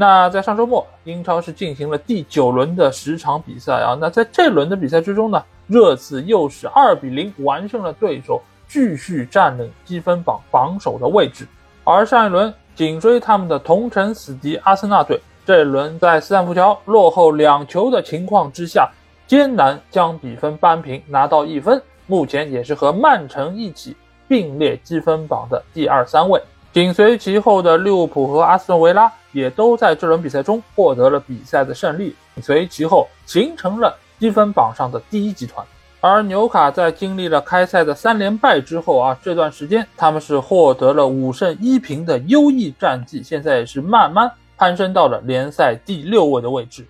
[0.00, 3.94] 那在上周末，英超是进行了第九轮的十场比赛啊。
[4.00, 11.46] 那在这轮的比赛之中呢，热刺又是二比零完胜了对手，继续占领积分榜榜首的位置。
[11.84, 18.90] 而上一轮紧追他们的同城死敌阿森纳队，这一轮在斯坦福桥落后两球的情况之下，
[19.26, 23.94] 艰难将比分扳平，拿到一分，目前也是和曼城一起
[24.26, 26.40] 并列积分榜的第二、三位。
[26.72, 35.66] 紧随其后的利物浦和阿斯顿维拉也都在这轮比赛中获得了比赛的胜利，紧随其后形成了积分榜上的第一集团。
[36.00, 46.86] 而纽卡在经历了开赛的三连败之后啊，这段时间他们是获得了五胜一平的优异战绩，现在也是慢慢攀升到了联赛第六位的位置。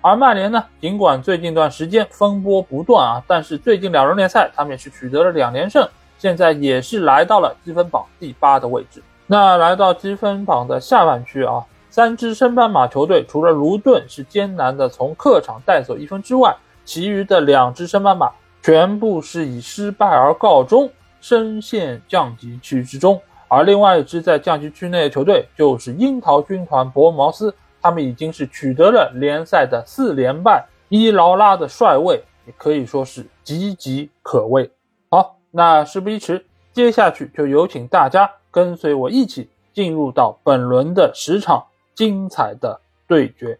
[0.00, 9.02] 而曼联呢，尽管最近一段时间风波不断啊，但是最近两轮联赛他们也是取得了两连胜，现在也是来到了积分榜第八的位置。
[9.28, 18.30] 那来到积分榜的下半区啊，三支升班马球队除了卢顿是艰难的从客场带走一分之外，其余的两支升班马
[18.62, 20.88] 全部是以失败而告终，
[21.20, 23.20] 深陷降级区之中。
[23.48, 34.70] 而另外一支在降级区内的球队就是樱桃军团伯恩茅斯，他们已经是取得了联赛的四连败，伊劳拉的帅位也可以说是岌岌可危。
[35.10, 38.30] 好，那事不宜迟，接下去就有请大家。
[38.50, 43.58] 跟随我一起进入到本轮的十场精彩的对决。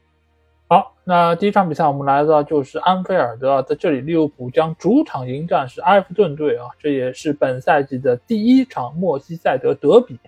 [0.69, 10.19] 好，那第一场比赛我们来到就是安菲尔德，在这里利物浦将主场迎战是埃弗顿队啊，这也是本赛季的第一场莫西塞德德比。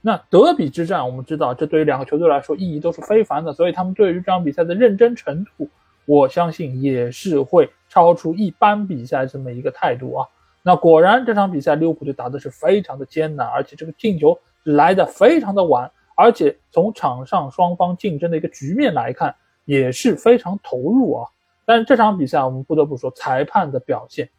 [0.00, 5.68] 那德比之战，我们知道这对于两个球队来说意义都是非凡的，所以他们对于这场比赛的认真程度，
[6.06, 10.26] 我相信也是会超出一般比赛这么一个态度啊。
[10.64, 19.34] 那果然，这场比赛利物浦队打的是非常的艰难，而且这个进球来的非常的晚，而且从场上双方竞争的一个局面来看，
[19.64, 21.28] 也是非常投入啊。
[21.64, 24.30] 但是这场比赛我们不得不说，裁判的表现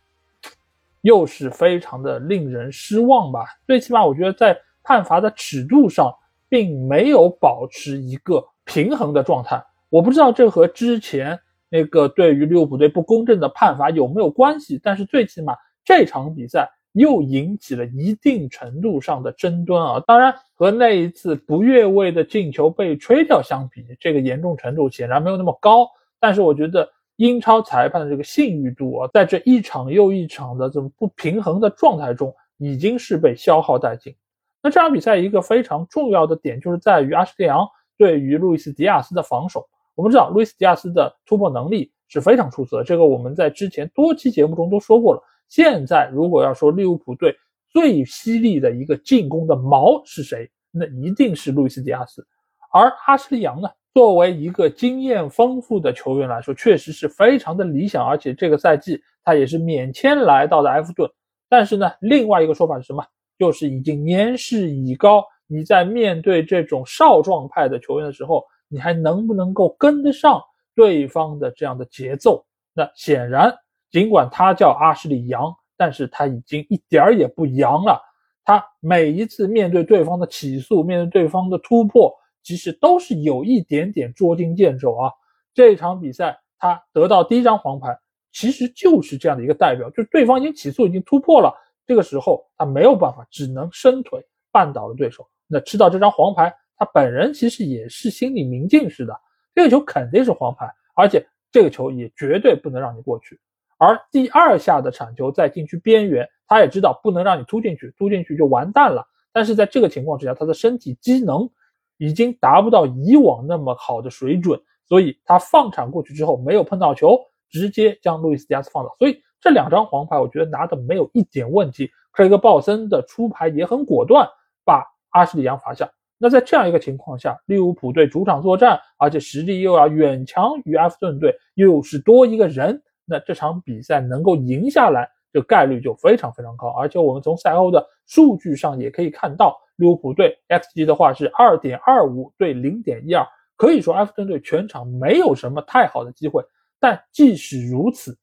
[1.01, 3.45] 又是非常的令人失望吧。
[3.67, 6.09] 最起码我觉得在判罚的尺度上，
[6.47, 9.61] 并没有保持一个平衡的状态。
[9.89, 15.53] 我不知道这和之前那个对于利物浦队不公正的判罚有没有关系，但是最起码。
[15.85, 20.03] 这场比赛又引起了一定程度上的争端啊！
[20.05, 25.87] 当然，和那一次不越位的进球被吹掉相比，这个严重程度显然没有那么高。
[26.19, 34.15] 但是，我觉得英超裁判的这个信誉度啊，在这一场又一场的这种不平衡的状态中，已经是被消耗殆尽。
[34.61, 37.67] 那这场比赛一个非常重要的点，就是在于阿什利昂
[37.97, 39.67] 对于路易斯·迪亚斯的防守。
[39.95, 45.21] 我们知道，路易斯·迪亚斯的突破能力是非常出色的，这个我们在之前多期节目中都说过了。
[45.49, 47.35] 现在如果要说利物浦队
[47.69, 52.25] 最犀利的一个进攻的矛是谁，那一定是路易斯·迪亚斯。
[52.71, 61.09] 而阿什利杨呢，作为一个经验丰富的球员来说，确实是非常的理想，而且这个赛季他也是免签来到的埃弗顿。
[61.47, 63.05] 但是呢，另外一个说法是什么？
[63.37, 70.41] 就是已经年事已高，你在面对这种少壮派的球员的时候，你还能不能够跟得上
[70.75, 72.45] 对方的这样的节奏？
[72.73, 73.53] 那显然。
[73.93, 78.01] 尽管他叫阿什利杨，但是他已经一点儿也不杨了。
[78.43, 82.11] 他每一次面对对方的起诉，面对对方的突破，
[82.41, 85.11] 其实都是有一点点捉襟见肘啊。
[85.53, 87.95] 这场比赛他得到第一张黄牌，
[88.31, 91.53] 其实就是这样的一个代表，就是对方已经起诉，已经突破了。
[91.85, 94.19] 这个时候他没有办法，只能伸腿
[94.51, 95.23] 绊倒了对手。
[95.45, 99.15] 那吃到这张黄牌，他本人其实也是心里明镜似的，
[99.53, 103.39] 这个球肯定是黄牌，而且这个球也绝对不能让你过去。
[103.77, 109.05] 而第二下的铲球在禁区边缘，他也知道不能让你突进去，突进去就完蛋了。
[109.31, 111.49] 但是在这个情况之下，他的身体机能
[111.97, 118.93] 已经达不到以往那么好的水准，所以他放铲过去之后没有碰到球，直接将路易斯·迪亚斯放倒。
[118.99, 121.89] 所以这两张黄牌，我觉得拿的没有一点问题。
[122.11, 124.27] 克雷格·鲍森的出牌也很果断，
[124.63, 125.89] 把阿什利·杨罚下。
[126.19, 132.81] 那在这样一个情况下，利物浦队主场作战，而且实力又要远强于埃弗顿队，又是多一个人。
[133.05, 136.69] 那这场比赛能够赢下来，这概率就非常非常高。
[136.69, 146.43] 而且我们从赛后的数据上也可以看到，利物浦队 xG 的话是二点二五对零点一二，可以说埃弗顿队全场没有什么太好的机会。
[146.79, 148.17] 但即使如此，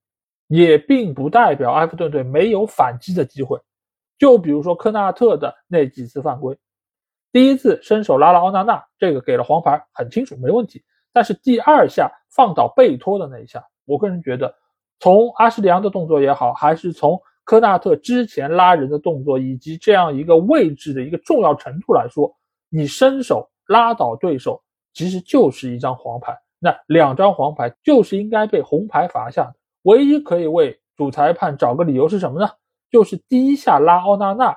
[0.46, 3.58] 也并不代表埃弗顿队没有反击的机会。
[4.18, 6.58] 就比如说科纳特的那几次犯规，
[7.32, 10.84] 第一次伸手拉了奥纳纳，这个给了黄牌，很清楚没问题。
[11.12, 14.54] 但是第二下放倒贝托的那一下，我个人觉得，
[15.00, 22.32] 从阿什利扬的动作也好，还是从科纳特之前拉人的动作，以及这样一个位置的一个重要程度来说，
[22.68, 24.62] 你伸手拉倒对手，
[24.92, 26.36] 其实就是一张黄牌。
[26.60, 29.54] 那两张黄牌就是应该被红牌罚下的。
[29.84, 32.50] 唯一可以为主裁判找个理由是什么呢？
[32.90, 34.54] 就是第一下拉奥纳纳，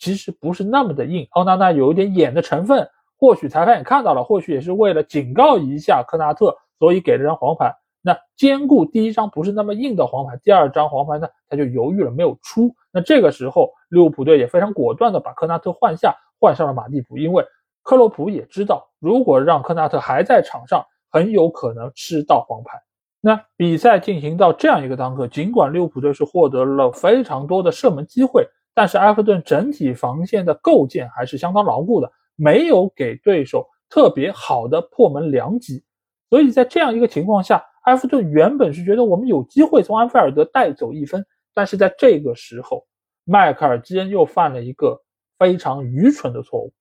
[0.00, 7.72] 其实不是那么的硬，奥纳纳有一点演的成分，或许裁判也看到了，或许也是为了警告一下科纳特，所以给了张黄牌。
[8.06, 12.70] 那兼顾第一张不是那么硬的黄牌，第二张黄牌呢，他就犹豫了，没有出。
[12.92, 17.42] 那这个时候利物浦队也非常果断的把科纳特换下，换上了马蒂普，因为
[17.82, 22.78] 克洛普也知道，如果让科纳特还在场上，很有可能吃到黄牌。
[23.22, 35.82] 那比赛进行到这样一个当刻，尽管利物浦队是获得了非常多的射门机会，但是埃弗顿整体防线的构建还是相当牢固的，没有给对手特别好的破门良机。
[36.28, 42.84] 所以在这样一个情况下，埃弗顿原本是觉得我们有机会从安菲尔德带走一分，但是在这个时候，
[43.24, 45.00] 迈克尔基恩又犯了一个
[45.38, 46.72] 非常愚蠢的错误。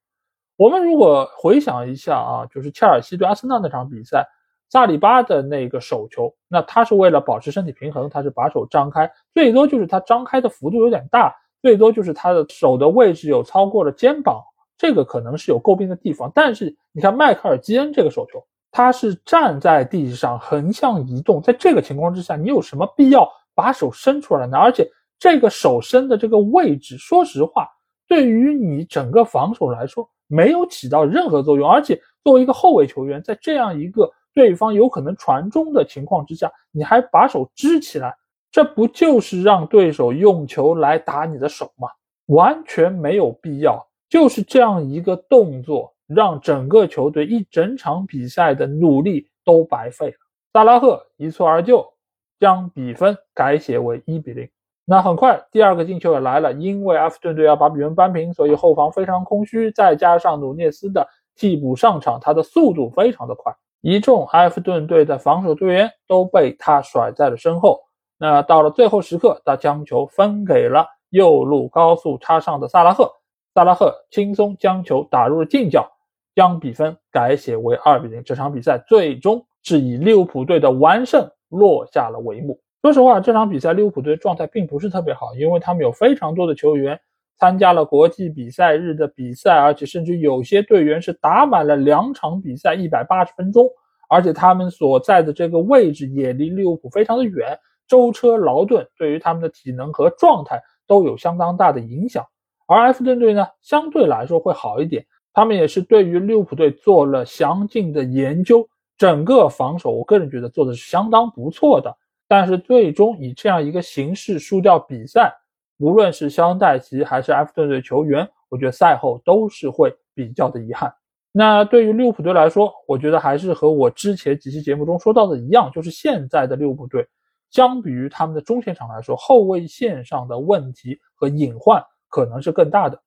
[0.58, 4.28] 我们如果回想一下啊，就是切尔西对阿森纳那场比赛。
[4.70, 14.42] 萨里巴的那个手球，那他是为了保持身体平衡，他是把手张开，最多就是他张开的幅度有点大，最多就是他的手的位置有超过了肩膀，
[14.76, 16.32] 这个可能是有诟病的地方。
[16.34, 18.44] 但是你看迈克尔基恩这个手球，
[18.76, 24.58] 他是站在地上横向移动，在这个情况之下，你有什么必要把手伸出来呢？
[24.58, 24.90] 而且
[25.20, 27.70] 这个手伸的这个位置，说实话，
[28.08, 31.70] 对于你整个防守来说没有起到任何作用。
[31.70, 38.16] 而且作为一个后卫球员，在这样一个对方有可能传中的情况之下，你还把手支起来，
[38.52, 41.88] 这不就是让对手用球来打你的手吗？
[42.26, 43.88] 完全没有必要。
[44.10, 50.16] 就是这样一个动作，让整个球队一整场比赛的努力都白费了。
[50.54, 51.94] 萨拉赫一蹴而就，
[52.40, 54.50] 将比分改写为一比零。
[54.86, 63.56] 那很快，第二个进球也来了，因为埃弗顿队要把比分扳平，所以后防非常空虚，再加上努涅斯的替补上场，他的速度非常的快。
[63.80, 67.80] 一众埃弗顿队的防守队员都被他甩在了身后。
[68.18, 73.10] 那到了最后时刻，他将球分给了右路高速插上的萨拉赫，
[73.54, 75.92] 萨拉赫轻松将球打入了近角，
[76.34, 78.24] 将比分改写为二比零。
[78.24, 82.60] 这场比赛最终是以利物浦队的完胜落下了帷幕。
[82.82, 87.00] 说实话，这场比赛利物浦队状态并不是特别好，因为他们有非常多的球员
[87.38, 93.70] 参加了国际比赛日的比赛，而且甚至有些队员是打满了两场比赛一百八十分钟。
[94.10, 97.58] 而且他们所在的这个位置也离利物浦非常的远，
[97.88, 102.26] 舟车劳顿对于他们的体能和状态都有相当大的影响。
[102.66, 111.96] 而埃弗顿队呢，相对来说会好一点，他们也是对于利物浦队做了详尽的研究，整个防守我个人觉得做的是相当不错的。
[112.28, 115.32] 但是最终以这样一个形式输掉比赛，
[115.78, 120.92] 无论是肖恩戴奇还是埃弗顿队球员，我觉得赛后都是会比较的遗憾。
[121.32, 127.08] 那对于利物浦队来说，我觉得还是和我之前几期节目中说到的一样，就是现在的利物浦队，
[127.52, 131.84] 相比于他们的中前场来说，后卫线上的问题和隐患
[132.14, 133.02] 可能是更大的。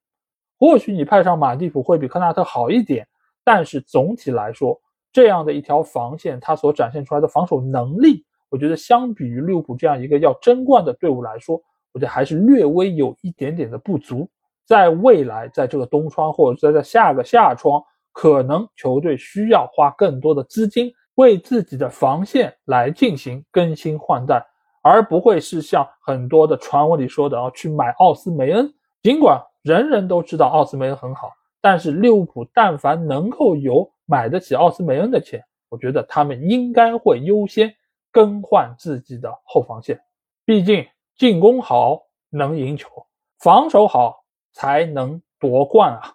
[0.59, 3.07] 或许你派上马蒂普会比科纳特好一点，
[3.45, 4.77] 但是总体来说，
[5.13, 14.29] 这样的一条防线，它所展现出来的防守能力，我觉得相比于利物浦这样一个要争冠的队伍来说，我觉得还是略微有一点点的不足。
[14.67, 17.81] 在未来，在这个冬窗或者在在下个夏窗。
[18.19, 24.43] 可能球队需要花更多的资金为自己的防线来进行更新换代，
[24.83, 28.73] 而不会是像很多的传闻里说的啊，去买奥斯梅恩。
[29.07, 37.73] 尽管人人都知道奥斯梅恩很好，但是利物浦但凡能够有买得起奥斯梅恩的钱，我觉得他们应该会优先
[38.11, 40.01] 更换自己的后防线。
[40.45, 40.85] 毕竟
[41.17, 42.89] 进攻好能赢球，
[43.39, 46.13] 防守好才能夺冠啊。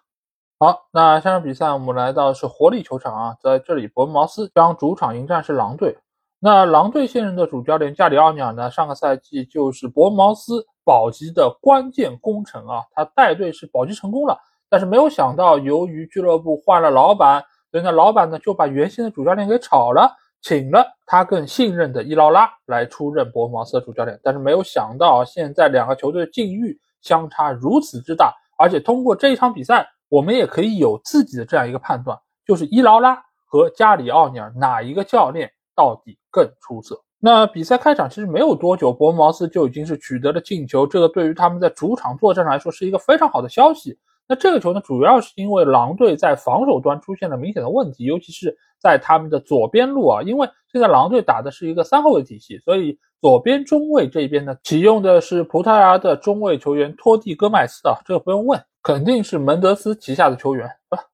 [0.58, 5.96] 好，那下场比赛我们来到是活力球场啊，在这里伯恩茅斯将主场迎战是狼队。
[6.38, 20.10] 那狼队现任的主教练加里奥尼尔呢，上个赛季就是伯恩茅斯保级的关键功臣啊，他带队是保级成功了，但是没有想到，由于俱乐部换了老板，所以呢，老板呢就把原先的主教练给炒了，
[20.40, 24.18] 请了他更信任的伊劳拉来出任伯恩茅斯的主教练。
[24.22, 29.88] 但是没有想到，现在两个球队的境遇相差如此之大，而且通过这一场比赛。
[30.12, 37.00] 我们也可以有自己的这样一个判断，就是伊劳拉和加里奥尼尔哪一个教练到底更出色？
[37.24, 43.96] 那比赛开场其实没有多久，伯恩茅斯就已经是取得了进球，这个对于他们在主场作战上来说是一个非常好的消息。
[44.26, 61.04] 那这个球呢，主要是因为狼队在防守端出现了明显的问题，尤其是在他们的左边路啊，因为现在狼队打的是一个三后卫体系，所以左边中卫这边呢，启用的是葡萄牙的中卫球员托蒂戈麦斯啊，这个不用问，肯定是门德斯旗下的球员，是吧？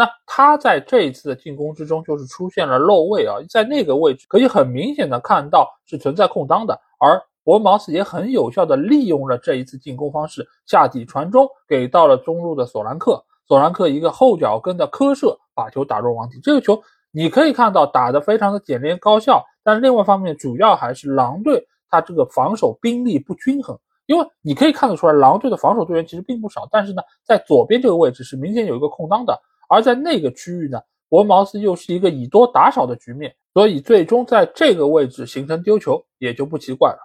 [0.00, 7.20] 那他在这一次的进攻之中就是出现了漏位啊，在那个位置可以很明显的看到是存在空当的，而。
[7.42, 16.38] 博茅斯也很有效地利用了这一次进攻方式，下底传中给到了中路的索兰克，索兰克一个后脚跟的磕射，把球打入网底。
[16.42, 16.80] 这个球
[17.10, 29.40] 你可以看到打得非常的简练高效，但是另外方面主要还是狼队他这个防守兵力不均衡，因为你可以看得出来，狼队的防守队员其实并不少，但是呢，在左边这个位置是明显有一个空当的，
[29.70, 36.98] 而在那个区域呢，伯恩茅斯又是一个以多打少的局面，所以最终在这个位置形成丢球也就不奇怪了。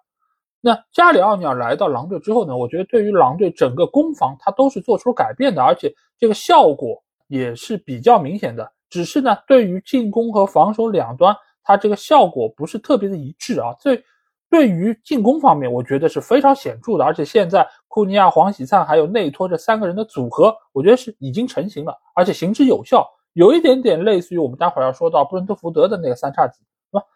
[0.62, 2.57] 那加里奥尼尔来到狼队之后呢？
[2.57, 8.72] 我觉得对于狼队整个攻防，他都是做出改变的，而且这个效果也是比较明显的。
[8.89, 13.75] 只是呢，对于进攻和防守两端，他这个效果不是特别的一致啊。
[13.84, 14.03] 对，
[14.50, 17.05] 对于进攻方面，我觉得是非常显著的。
[17.05, 26.59] 而且现在库尼亚、黄喜灿还有内托这三个人的组合，我觉得是已经成型了，而且行之有效，有一点点类似于我们待会儿要说到布伦特福德的那个三叉戟。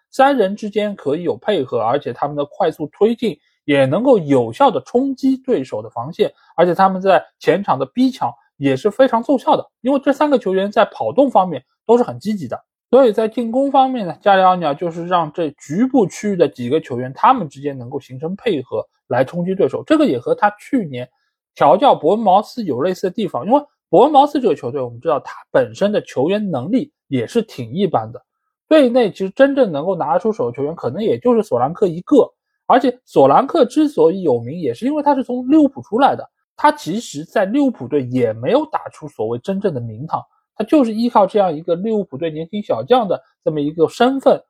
[0.10, 9.70] 三人之间可以有配合，而且他们的快速推进也能够有效的冲击对手的防线，而且他们在前场的逼抢也是非常奏效的。
[9.82, 12.58] 因为这三个球员在跑动方面都是很积极的，
[12.90, 19.84] 所以在进攻方面呢，加里奥尼尔就是让这局部区域的几个球员他们之间能够形成配合来冲击对手。
[19.86, 21.08] 这个也和他去年
[21.54, 28.20] 调教伯恩茅斯有类似的地方，因为伯恩茅斯这个球队我们知道他本身的球员能力也是挺一般的。
[28.68, 32.32] 队内其实真正能够拿得出手的球员，可能也就是索兰克一个。
[32.66, 36.30] 而且索兰克之所以有名，也是因为他是从利物浦出来的。
[36.56, 40.22] 他其实，在利物浦队也没有打出所谓真正的名堂，
[40.60, 44.44] 他就是依靠这样一个利物浦队年轻小将的这么一个身份，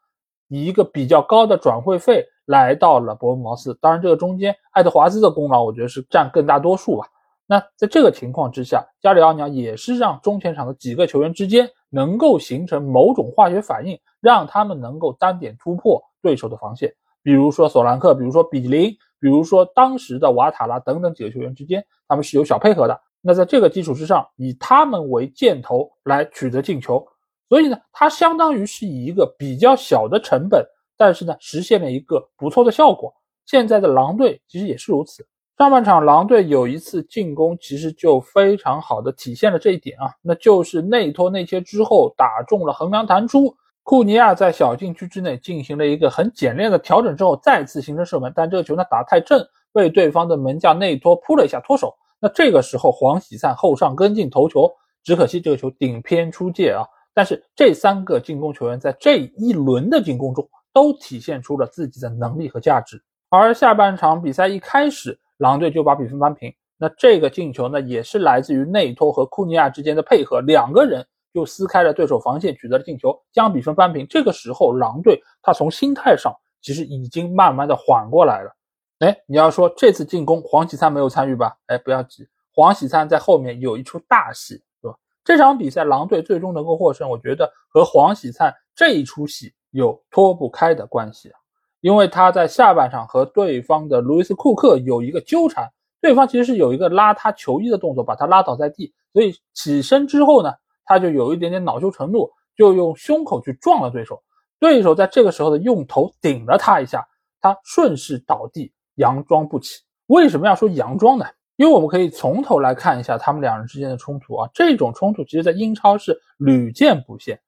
[0.48, 3.78] 以一个比较高的转会费来到了伯恩茅斯。
[3.80, 7.06] 当然，这个中间爱德华兹的功劳，我觉得是占更大多数吧。
[7.46, 13.98] 那在这个情况之下，加里奥尼奥也是让中前场的几个球员之间能够形成某种化学反应。
[14.22, 23.00] 让他们能够单点突破对手的防线，比如说索兰克，比如说比林，比如说当时的瓦塔拉等等几个球员之间，他们是有小配合的。
[23.22, 27.06] 那在这个基础之上，以他们为箭头来取得进球，
[27.50, 33.14] 所以呢，它相当于是以一个比较小的成本，但是呢，实现了一个不错的效果。
[33.46, 35.28] 现在的狼队其实也是如此。
[35.58, 43.54] 上半场狼队有一次进攻，其实就非常好的体现了这一点啊，那就是内托内切之后打中了横梁弹出。
[43.84, 51.94] 库尼亚在小禁区之内进行了一个很简练的调整之后，再次形成射门，但这个球呢打太正，被对方的门将内托扑了一下脱手。
[52.20, 54.72] 那这个时候黄喜灿后上跟进头球，
[55.04, 56.84] 只可惜这个球顶偏出界啊。
[57.14, 63.02] 但是这三个进攻球员在这一轮的进攻中都体现出了自己的能力和价值。
[63.30, 66.54] 而下半场比赛一开始，狼队就把比分扳平。
[66.78, 71.06] 那这个进球呢，也是来自于内托和库尼亚之间的配合，两个人。
[71.32, 74.04] 就撕开了对手防线，取得了进球，将比分扳平。
[74.10, 78.52] 这个时候，狼队他从心态上其实已经慢慢的缓过来了。
[79.00, 81.58] 哎，你要说这次进攻黄喜灿没有参与吧？
[81.68, 84.98] 哎，不要急，黄喜灿在后面有一出大戏，对吧？
[85.24, 91.40] 这场比赛狼队最终能够获胜，我觉得和黄喜灿这一出戏有脱不开的关系啊。
[91.82, 100.54] 因为他在下半场和对方的路易斯库克有一个纠缠，对方其实是有一个拉他球衣的动作，把他拉倒在地，所以起身之后呢。
[100.92, 102.28] 他就有一点点恼羞成怒，
[102.58, 104.24] 就用胸口去撞了对手。
[104.58, 107.08] 对手在这个时候的用头顶了他一下，
[107.40, 109.82] 他顺势倒地，佯装不起。
[110.06, 111.26] 为什么要说佯装呢？
[111.56, 114.50] 因为我们可以从头来看一下他们两人之间的冲突啊。
[114.54, 117.40] 这种冲突其实在英超是屡见不鲜。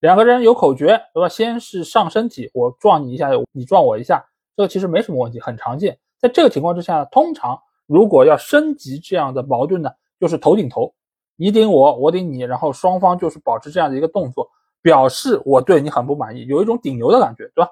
[0.00, 1.28] 两个人有口诀，对吧？
[1.28, 4.24] 先是上身体，我撞你一下，你撞我一下，
[4.56, 5.98] 这个其实没什么问题，很常见。
[6.18, 10.92] 在这个情况之下，通常如果要升级这样的矛盾呢，就是头顶头。
[11.36, 14.48] 你顶我，我顶你，然后双方就是保持这样的一个动作，
[14.82, 17.70] 表示我对你很不满意，有一种顶牛的感觉，对吧？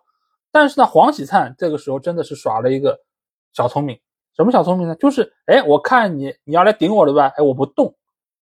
[0.53, 2.99] 但是呢，黄喜灿这个时候真的是耍了一个
[3.59, 3.99] 小聪明，
[4.37, 4.95] 什么小聪明呢？
[4.95, 7.27] 就是哎，我看你你要来顶我了吧？
[7.37, 7.93] 哎，我不动，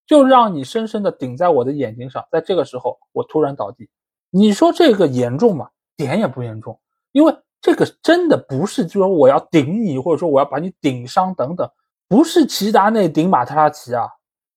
[0.07, 3.89] 就让你深深的顶在我的眼睛上，在这个时候我突然倒地。
[4.29, 5.71] 你说这个严重吗？
[5.97, 6.79] 点也不严重，
[7.13, 11.67] 因为这个真的不是就说我要顶你，或者说我要把你顶伤等等，
[12.09, 14.07] 不是齐达内顶马特拉齐啊。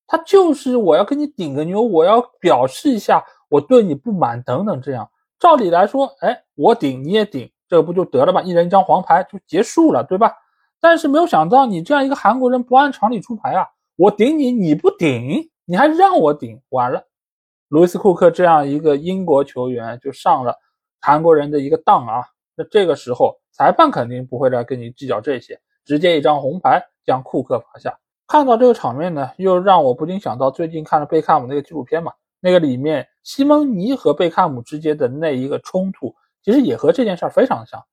[0.06, 5.10] 他就是我要跟你顶个牛，我要表示一下我对你不满等等这样。
[5.38, 8.42] 照理来说，哎，我顶你也顶，这个不就得了吧？
[8.42, 10.34] 一人一张黄牌就结束了，对吧？
[10.80, 13.66] 但是没有想到你这样一个韩国人不按常理出牌啊！
[13.96, 17.04] 我顶你，你不顶，你还让我顶，完了。
[17.68, 20.56] 路易斯库克这样一个英国球员就上了
[21.00, 22.24] 韩国人的一个当啊！
[22.56, 27.98] 那这个时候裁判肯定不会来跟你计较这些，直接一张红牌将库克罚下。
[28.26, 37.84] 看到这个场面呢，又让我不禁想到最近看了贝克汉姆那个纪录片嘛，那个里面西蒙尼和贝克汉姆之间的那一个冲突，其实也和这件事儿非常像，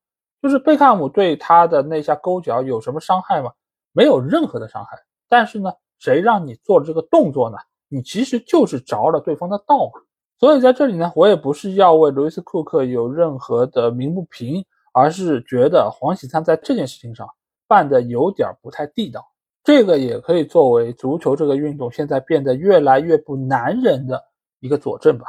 [0.41, 3.51] 就是贝克汉姆对他的那下勾脚有什么伤害吗？
[3.91, 7.57] 没有任何的伤害，但是呢，谁让你做了这个动作呢？
[7.89, 9.93] 你其实就是着了对方的道嘛，
[10.39, 14.63] 所以在这里呢，我也不是要为路易斯库克有任何的鸣不平，
[14.93, 17.27] 而是觉得黄喜灿在这件事情上
[17.67, 19.25] 办的有点不太地道。
[19.63, 24.23] 这个也可以作为足球这个运动现在变得越来越不男人的
[24.59, 25.25] 一个佐证吧。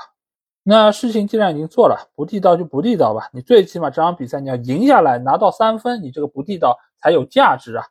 [0.71, 3.31] 那事情既然已经做了，不地道就不地道吧。
[3.33, 7.87] 你最起码这场比赛你要赢下来，拿到三分，你这个不地道才有价值啊。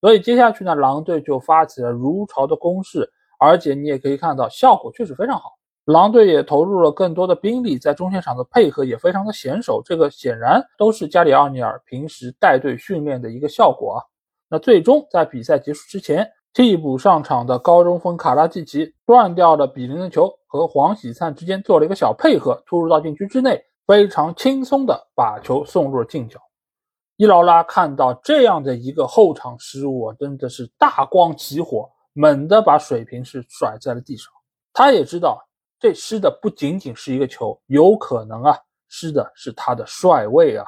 [0.00, 3.10] 所以接下去呢，狼队就发起了如潮的攻势。
[3.40, 5.58] 而且你也可以看到，效果确实非常好。
[5.86, 9.82] 狼队也投入了更多的兵力，在中线场的配合也非常的娴熟。
[9.84, 13.98] 这个显然都是加里奥尼尔平时带队训练的一个效果啊。
[14.48, 26.40] 那最终在比赛结束之前，替补上场的高中锋卡拉季奇断掉了比林的球，和黄喜灿之间做了一个小配合，突入到禁区之内，非常轻松的把球送入了近角。
[27.16, 31.88] 伊劳拉看到这样的一个后场失误，真的是大光起火。
[32.12, 34.32] 猛地把水瓶是甩在了地上，
[34.72, 35.40] 他也知道
[35.78, 40.66] 这失的不仅仅是一个球，有可能啊失的是他的帅位啊！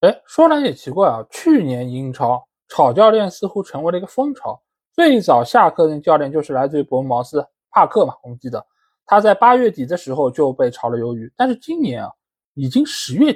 [0.00, 4.60] 哎，说来也奇怪啊，去年英超炒教练似乎成为了一个风潮，
[4.92, 8.66] 最早下课的教练就是来自于伯恩茅斯帕克嘛，我们记得
[9.06, 12.10] 他在八月底的时候就被炒了鱿鱼，但是今年啊
[12.54, 13.34] 已经十月，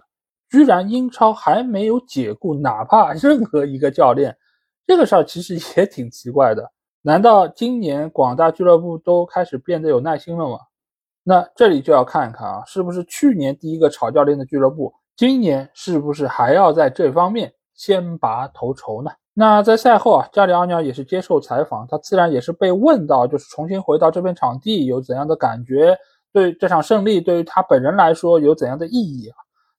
[0.49, 4.37] 居然英超还没有解雇哪怕任何一个教练，
[4.87, 6.73] 这个事儿其实也挺奇怪的。
[7.03, 10.59] 难道今年广大俱乐部都开始变得有耐心了吗？
[11.23, 19.11] 那这里就要看一看啊，是不是去年第一个炒教练的俱乐部，今年是不是还要在这方面先拔头筹呢？
[19.39, 25.95] 那在赛后啊，加里奥尼尔也是接受采访，他自然也是被问到，就是重新回到这片场地有怎样的感觉，
[26.33, 29.37] 对这场胜利对于他本人来说有怎样的意义啊？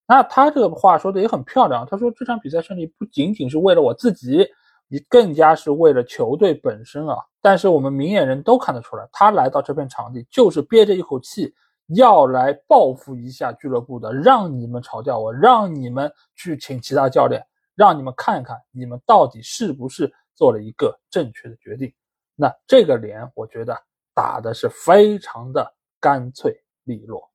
[0.08, 4.48] 那他这个话说的也很漂亮，他说这场比赛胜利不仅仅是为了我自己。
[4.89, 7.17] 你更加是为了球队本身啊！
[7.41, 11.54] 但是我们明眼人都看得出来，他来到这片场地就是憋着一口气，
[11.88, 17.46] 要来报复一下俱乐部的，让你们嘲笑我，让你们去请其他教练，
[17.78, 21.94] 让你们看一看你们到底是不是做了一个正确的决定。
[22.36, 23.80] 那这个脸，我觉得
[24.16, 26.52] 打的是非常的干脆
[26.86, 27.30] 利落。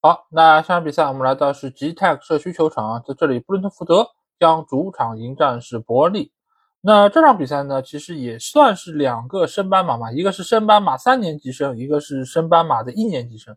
[0.00, 4.06] 好，那下场比赛我们来到是 G Tech 社区球场，在这里布伦特福德
[4.38, 6.32] 将主场迎战是伯利。
[6.80, 13.56] 那这场比赛呢，其实也算是两个升班马嘛，一个是升班马三年级生，一个是升班马的一年级生，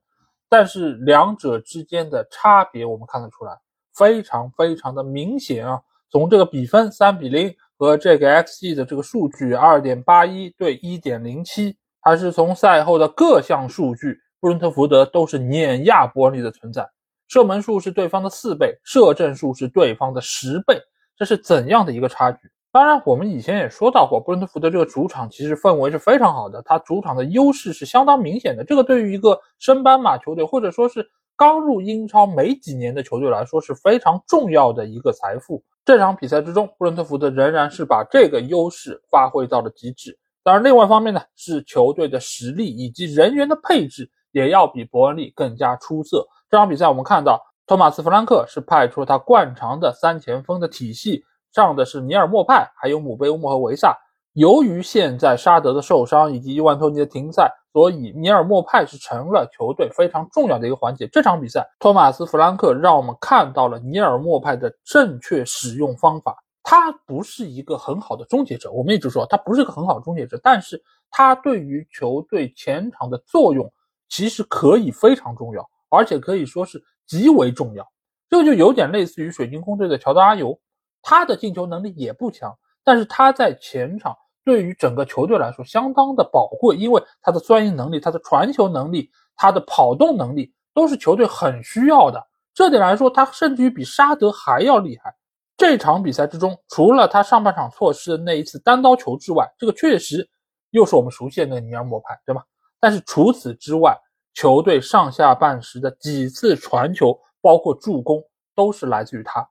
[0.50, 3.62] 但是两者之间的差别我们看得出来，
[3.94, 5.80] 非常非常的明显啊。
[6.12, 16.86] 从这个比分三比零和这个 xG 的这个数据二点八一对一点零七，还是从赛后的各项数据，布伦特福德都是碾压伯恩利的存在，
[17.30, 20.78] 射门数是对方的四倍，射正数是对方的十倍，
[21.16, 22.40] 这是怎样的一个差距？
[22.74, 28.64] 当然，我们以前也说到过，布伦特福德这个主场其实氛围是非常好的，它主场的优势是相当明显的。
[28.64, 35.64] 这个对于一个升班马球队，或者说是刚入英超没几年的球队来说，是非常重要的一个财富。
[35.84, 40.18] 这场比赛之中，布伦特福德仍然是把这个优势发挥到了极致。
[40.44, 46.28] 当然，另外一方面呢，是球队的实力以及人员的配置也要比伯恩利更加出色。
[46.50, 51.24] 这场比赛我们看到，托马斯·弗兰克是派出了他惯常的三前锋的体系。
[51.52, 53.98] 上的是尼尔莫派，还有姆贝乌莫和维萨。
[54.34, 61.06] 由于现在沙德的受伤以及伊万托尼的停赛，所以尼尔莫派是成了球队非常重要的一个环节。
[61.08, 66.38] 这场比赛，托马斯·弗兰克让我们看到了尼尔莫派的正确使用方法。
[66.64, 73.70] 他不是一个很好的终结者，我们一直说他不是个很好的终结者，但是他对于球队前场的作用
[74.08, 77.86] 其实可以非常重要，而且可以说是极为重要。
[78.30, 80.58] 这就有点类似于水晶宫队的乔德阿尤。
[81.02, 92.22] 他的进球能力也不强，但是他在前场对于整个球队来说相当的宝贵，因为他的钻营能力、他的传球能力、他的跑动能力都是球队很需要的。
[92.54, 95.16] 这点来说，他甚至于比沙德还要厉害。
[95.56, 100.28] 这场比赛之中，除了他上半场错失的那一次单刀球之外，这个确实
[100.72, 102.44] 又是我们熟悉的那个尼尔莫派，对吧？
[102.80, 103.96] 但是除此之外，
[104.34, 108.24] 球队上下半时的几次传球，包括助攻，
[108.56, 109.48] 都是来自于他。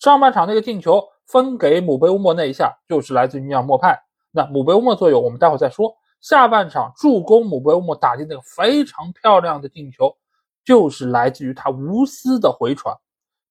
[0.00, 3.98] 上半场那个进球分给姆贝乌莫那一下，就是来自于尼尔莫派。
[4.30, 5.94] 那姆贝乌莫作用我们待会再说。
[6.20, 10.16] 下半场助攻姆贝乌莫打进那个非常漂亮的进球，
[10.64, 12.96] 就是来自于他无私的回传。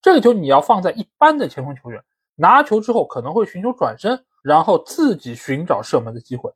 [0.01, 2.03] 这个球你要放在一般的前锋球员
[2.35, 6.51] 拿球之后，可能会寻求转身，然后自己寻找射门的机会。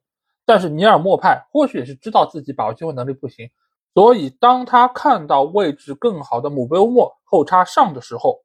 [0.45, 3.49] 但是尼尔莫派或许也是知道自己把握机会能力不行，
[3.93, 8.39] 所以当他看到位置更好的姆贝乌莫后插上的时候。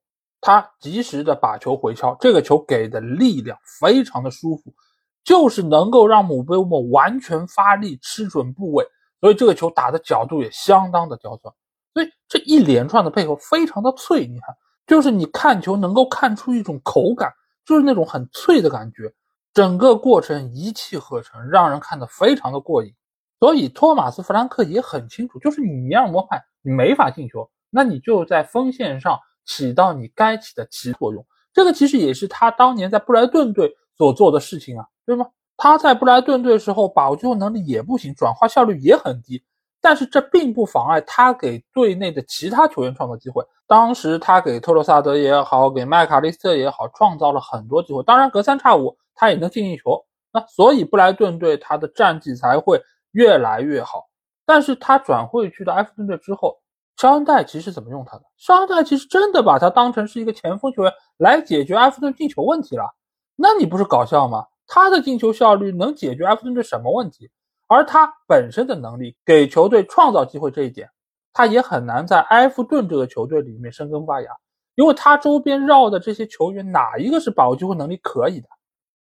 [0.44, 4.74] 他及时的把球回敲，这个球给的力量非常的舒服，
[5.22, 8.85] 就是能够让姆贝莫完全发力吃准部位，
[9.20, 11.55] 所以这个球打的角度也相当的刁钻，
[11.94, 17.33] 所以这一连串的配合非常的脆，你看，就是你看球能够看出一种口感，
[17.64, 19.14] 就是那种很脆的感觉，
[19.55, 22.92] 整个过程一气呵成，让人看得非常的过瘾。
[23.38, 29.20] 所以托马斯弗兰克也很清楚，就是你尼尔莫派你没法进球，那你就在锋线上。
[29.44, 35.26] 起到你该起的起作用，这个其实也是他当年在布莱顿队所做的事情啊，对吗？
[35.57, 39.44] 他在布莱顿队时候把握机会能力也不行，转化效率也很低，
[39.81, 43.44] 但是这并不妨碍他给队内的其他球员创造机会。
[43.66, 48.02] 当时他给特罗萨德也好，给麦卡利斯特也好，创造了很多机会。
[48.02, 54.09] 当然隔三差五他也能进一球，那所以布莱顿队他的战绩才会越来越好。
[54.46, 56.62] 但是他转会去到埃弗顿队之后。
[57.02, 58.22] 肖恩戴奇是怎么用他的？
[58.36, 62.94] 肖恩戴奇是真的把他当成是一个前锋球员来解决埃弗顿进球问题了？
[63.34, 64.46] 那你不是搞笑吗？
[64.68, 67.28] 他的进球效率能解决埃弗顿的什么问题？
[67.66, 70.88] 而他本身的能力给球队创造机会这一点，
[71.32, 74.30] 他也很难在埃弗顿这个球队里面生根发芽，
[74.76, 78.46] 因为他周边绕的这些球员哪一个是把握机会能力可以的？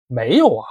[0.08, 0.66] 没有啊，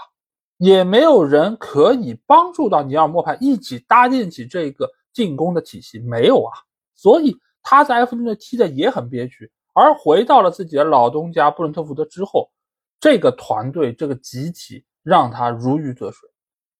[0.56, 6.56] 也没有人可以帮助到尼尔莫派一起搭建起这个进攻的体系，没有啊。
[6.98, 12.50] 所以他在埃弗顿队踢的也很憋屈，而回到了自己的老东家布伦特福德之后，
[12.98, 16.28] 这个团队这个集体让他如鱼得水。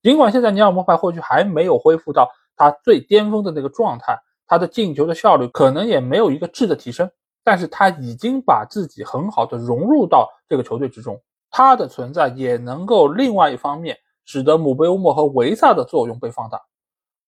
[0.02, 7.09] 尽管现在尼尔莫派或许还没有恢复到他最巅峰的那个状态，他的进球的效率可能也没有一个质的提升，
[7.44, 16.61] 但是他已经把自己很好的融入到这个球队之中，他的存在也能够另外一方面使得姆贝乌莫和维萨的作用被放大。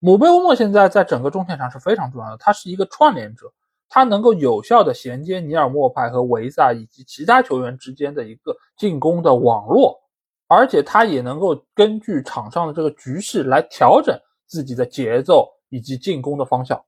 [0.02, 3.52] 姆贝乌莫现在在整个中线上是非常重要的，他是一个串联者，
[3.86, 10.00] 他能够有效的衔接尼尔莫派和维萨以及其他球员之间的一个进攻的网络，
[10.48, 16.82] 而且他也能够根据场上的这个局势来调整自己的节奏以及进攻的方向。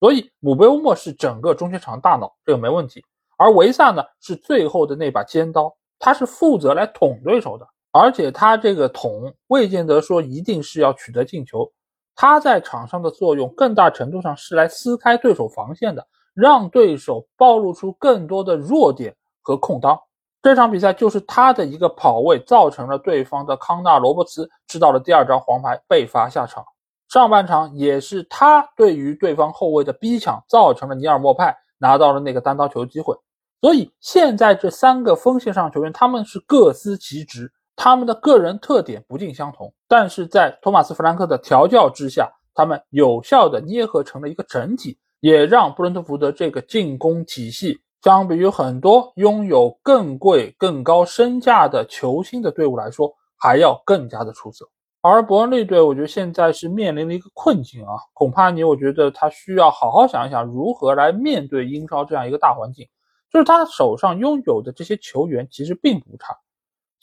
[0.00, 3.04] 所以姆贝乌莫是整个中线场大脑，这个没问题。
[3.36, 11.70] 而维萨呢是最后的那把尖刀，他是负责来捅对手的，而且他这个捅未见得说一定是要取得进球。
[12.16, 19.98] 他在场上的作用更大程度上是来撕开对手防线的，让对手暴露出更多的弱点和空当。
[20.42, 26.64] 这场比赛就是他的一个跑位造成了对方的康纳罗伯茨吃到了第二张黄牌，被罚下场。
[27.08, 33.16] 上半场也是他对于对方后卫的逼抢，造成了尼尔莫派拿到了那个单刀球机会。
[33.60, 37.50] 所以现在这三个锋线上球员他们是各司其职。
[37.76, 54.64] 他们的个人特点不尽相同，但是在托马斯·弗兰克的调教之下，他们有效的捏合成了一个整体，也让布伦特福德这个进攻体系，相比于很多拥有更贵、更高身价的球星的队伍来说，还要更加的出色。
[55.02, 62.88] 而伯恩利队，我觉得现在是面临了一个困境啊，恐怕你，我觉得他需要好好想一想如何来面对英超这样一个大环境，
[63.30, 66.34] 就是他手上拥有的这些球员其实并不差。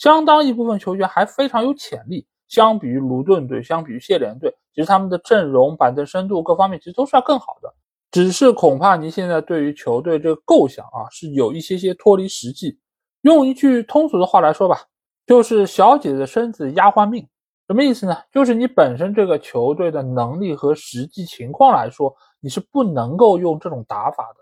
[0.02, 7.72] 相当一部分球员还非常有潜力，相比于卢顿队，相比于谢联队，其实他们的阵容、板凳深度各方面其实都是要更好的。
[8.10, 12.80] 只是恐怕您现在对于球队这个构想啊，是有一些些脱离实际。
[13.22, 14.82] 用一句通俗的话来说吧，
[15.28, 17.24] 就是小姐的身子丫鬟命。
[17.68, 18.18] 什么意思呢？
[18.32, 24.40] 就是你本身这个球队的能力和实际情况来说，你是不能够用这种打法的，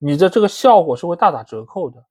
[0.00, 2.04] 你的这个效果是会大打折扣的。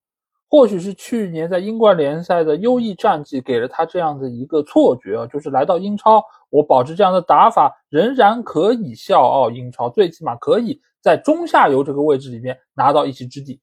[0.50, 13.62] 或许是去年在英冠联赛的优异战绩给了他这样的一个错觉啊，就是来到英超，我保持这样的打法仍然可以笑傲英超，最起码可以在中下游这个位置里面拿到一席之地。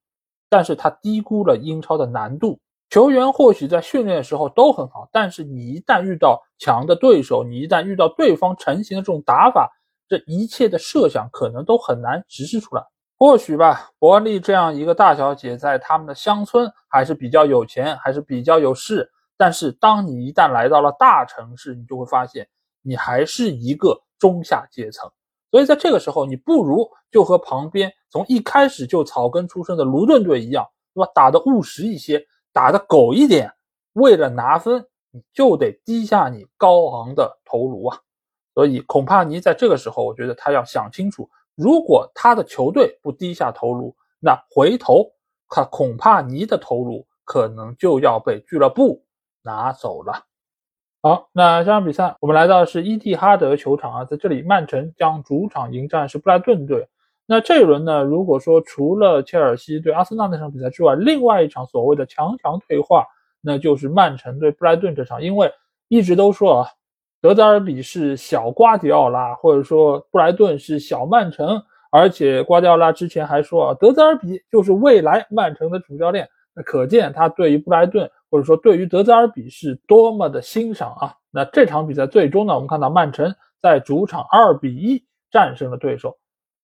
[0.49, 9.69] 但是他低估了英超的难度，球员或许在训练的时候都很好，但是你一旦遇到强的对手，你一旦遇到对方成型的这种打法，
[10.09, 12.85] 这一切的设想可能都很难实施出来。
[13.19, 19.11] 或许吧，伯利这样一个大小姐，在他们的乡村还是比较有钱，还是比较有势。
[19.39, 22.47] 但是，当你一旦来到了大城市，你就会发现，
[22.83, 25.11] 你还是一个中下阶层。
[25.51, 31.11] 所以，在这个时候，你不如就和旁边从一开始就草根出身的卢顿队一样，对吧？
[31.15, 33.51] 打的务实一些，打得狗一点，
[33.95, 37.99] 为了拿分，你就得低下你高昂的头颅啊。
[38.55, 45.11] 所以孔帕尼在这个时候，我觉得他要想清楚，如果他的球队不低下头颅，那回头
[45.49, 49.03] 他恐怕你的头颅可能就要被俱乐部
[49.43, 50.25] 拿走了。
[51.03, 56.89] 好，那这场比赛我们来到的是伊蒂哈德球场啊，在这里曼城将主场迎战是布莱顿队。
[57.27, 63.07] 那这一轮呢，如果说除了切尔西对阿森纳那场比赛之外，另外一场所谓的强强对话，
[63.41, 65.23] 那就是曼城对布莱顿这场。
[65.23, 65.53] 因为
[65.89, 66.69] 一直都说啊，
[67.21, 76.29] 德泽尔比是小瓜迪奥拉，或者说布莱顿是小曼城，而且瓜迪奥拉之前还说啊，德泽尔比就是未来曼城的主教练。
[76.55, 78.11] 那可见他对于布莱顿。
[78.29, 81.15] 或者说，对于德泽尔比是多么的欣赏啊！
[81.31, 85.01] 那这场比赛最终呢，我们看到曼城在主场二比一
[85.31, 86.19] 战胜了对手。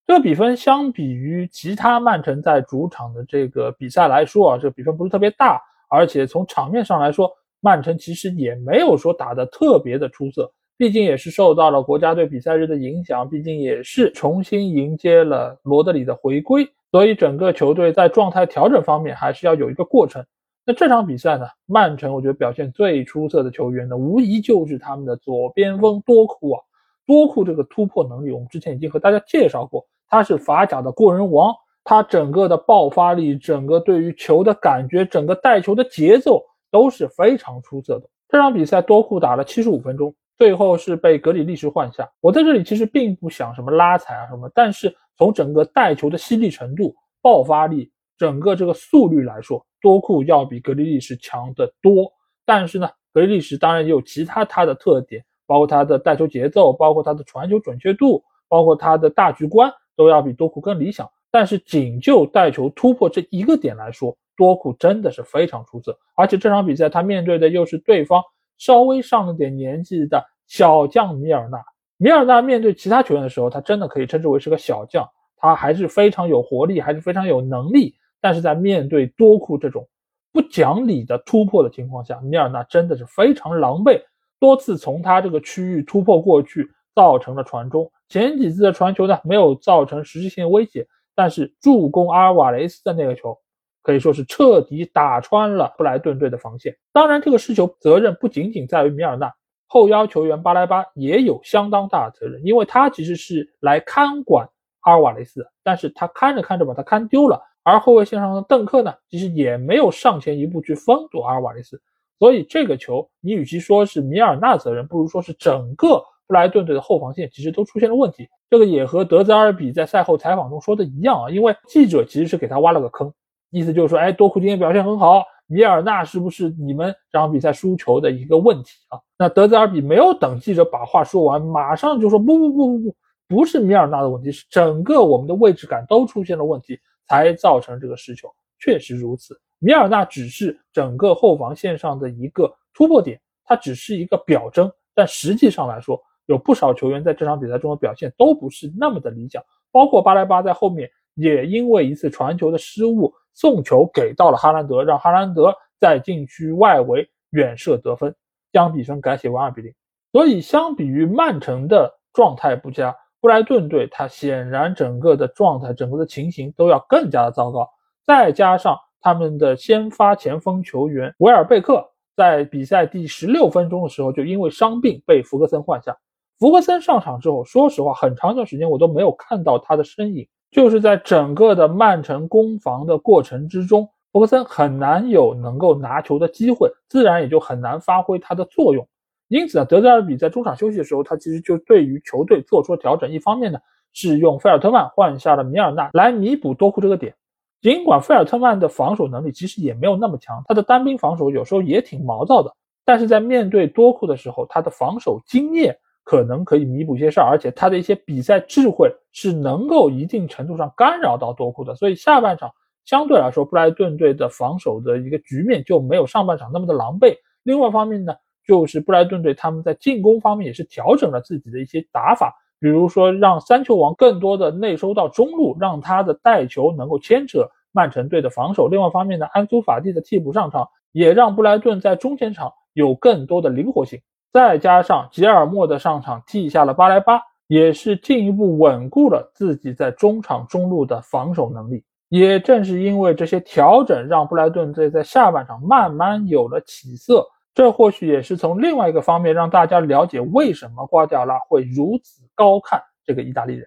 [0.05, 5.63] 这个比分相比于其他曼城在主场的这个比赛来说啊，这个比分不是特别大。
[5.89, 7.31] 而且从场面上来说，
[7.63, 10.53] 曼城其实也没有说打得特别的出色。
[10.77, 20.25] 毕竟也是受到了国家队比赛日的影响，毕竟也是重新迎接了罗德里的回归，所以整个球队在状态调整方面还是要有一个过程。
[20.65, 21.47] 那这场比赛呢？
[21.67, 26.61] 曼城我觉得表现最出色的球员呢，无疑就是他们的左边锋多库啊。
[27.07, 31.53] 多库这个突破能力，我们之前已经和大家介绍过，他是法甲的过人王，
[31.85, 38.11] 他整个的爆发力，整个对于球的感觉，整个带球的节奏都是非常出色的。
[38.29, 42.11] 这场比赛多库打了七十五分钟，最后是被格里利什换下。
[42.21, 47.93] 我在这里其实并不想什么拉踩啊什么，但是从整个带球的犀利程度、爆发力。
[48.19, 52.09] 整个这个速率来说，多库要比格里利什强得多。
[52.45, 61.11] 但是呢，格里利什当然也有其他他的特点，包括他的带球节奏，包括他的传球准确度，包括他的大局观都要比多库更理想。
[61.33, 65.99] 但是仅就带球突破这一个点来说，多库真的是非常出色。
[66.15, 68.23] 而且这场比赛他面对的又是对方
[68.59, 71.59] 稍微上了点年纪的小将米尔纳。
[71.97, 77.95] 米尔纳面对其他球员的时候，他真的可以称之为是个小将，他还是非常有活力，还是非常有能力。
[78.21, 79.89] 但是在面对多库这种
[80.33, 84.01] 不讲理的突破的情况下，米尔纳真的是非常狼狈，
[84.41, 87.91] 多次从他这个区域突破过去，造成了传中。
[88.09, 93.39] 前几次的传球呢，没有造成实质性威胁，但是助攻阿尔瓦雷斯的那个球，
[93.83, 96.77] 可以说是彻底打穿了布莱顿队的防线。
[96.93, 99.35] 当然，这个失球责任不仅仅在于米尔纳，
[99.67, 104.49] 后腰球员巴莱巴也有相当大的责任，因为他其实是来看管
[104.81, 107.41] 阿尔瓦雷斯，但是他看着看着把他看丢了。
[107.65, 111.81] 而后卫线上的邓克呢，其实也没有上前一步去封堵阿尔瓦雷斯，
[112.19, 118.29] 所以这个球你与其说是米尔纳责任，不如说是整个布莱顿队的后防线其实都出现了问题。
[118.51, 123.15] 这个也和德泽尔比在赛后采访中说的一样啊，因为记者其实是给他挖了个坑，
[123.53, 128.99] 意思就是说，哎，多库今天表现很好，米尔纳是不是你们这场比赛输球的一个问题啊？
[129.17, 132.97] 那德泽尔比没有等记者把话说完，马上就说不不不不不，
[133.29, 136.81] 不是米尔纳的问题，是整个我们的位置感都出现了问题。
[137.09, 139.39] 才造成这个失球，确实如此。
[139.59, 158.15] 米尔纳只是整个后防线上的一个突破点，他只是一个表征，但实际上来说，有不少球员在这场比赛中的表现都不是那么的理想，包括巴莱巴在后面也因为一次传球的失误，送球给到了哈兰德，让哈兰德在禁区外围远射得分，
[158.53, 159.73] 将比分改写为二比零。
[160.13, 162.97] 所以，相比于曼城的状态不佳。
[163.21, 167.69] 布莱顿队，他显然整个的状态、整个的情形都要更加的糟糕。
[168.05, 175.97] 再加上他们的先发前锋球员维尔贝克，在比赛第十六分钟的时候就因为伤病被福格森换下。
[176.41, 180.27] 福格森上场之后，说实话，很长一段时间我都没有看到他的身影。
[180.53, 188.87] 就是在整个的曼城攻防的过程之中，福格森很难有能够拿球的机会，自然也就很难发挥他的作用。
[189.29, 193.11] 因此呢，德泽尔比在中场休息的时候，他其实就对于球队做出了调整。
[193.11, 193.59] 一方面呢，
[193.95, 197.15] 是用费尔特曼换下了米尔纳来弥补多库这个点。
[197.63, 202.53] 尽管费尔特曼的防守能力其实也没有那么强，他的单兵防守有时候也挺毛躁的。
[202.85, 211.75] 但是在面对多库的时候，他的防守经验可能可以弥补一些事儿，而且他的一些比赛智慧是能够一定程度上干扰到多库的。
[211.75, 212.51] 所以下半场
[212.85, 217.17] 相对来说，布莱顿队的防守的一个局面就没有上半场那么的狼狈。
[217.43, 218.15] 另外一方面呢。
[218.45, 228.67] 就是布莱顿队他们在进攻方面也是调整了自己的一些打法，比如说让三球王更多的内收到中路，让他的带球能够牵扯曼城队的防守。
[228.67, 234.01] 另外一方面呢，安苏法蒂的替补上场，也让布莱顿在中前场有更多的灵活性。
[234.33, 241.85] 再加上吉尔莫的上场替下了巴莱巴，也是进一步稳固了自己在中场中路的防守能力。
[242.09, 247.27] 也正是因为这些调整，让布莱顿队在下半场慢慢有了起色。
[247.55, 253.67] 这或许也是从另外一个方面让大家了解为什么瓜迪奥拉会如此高看这个意大利人，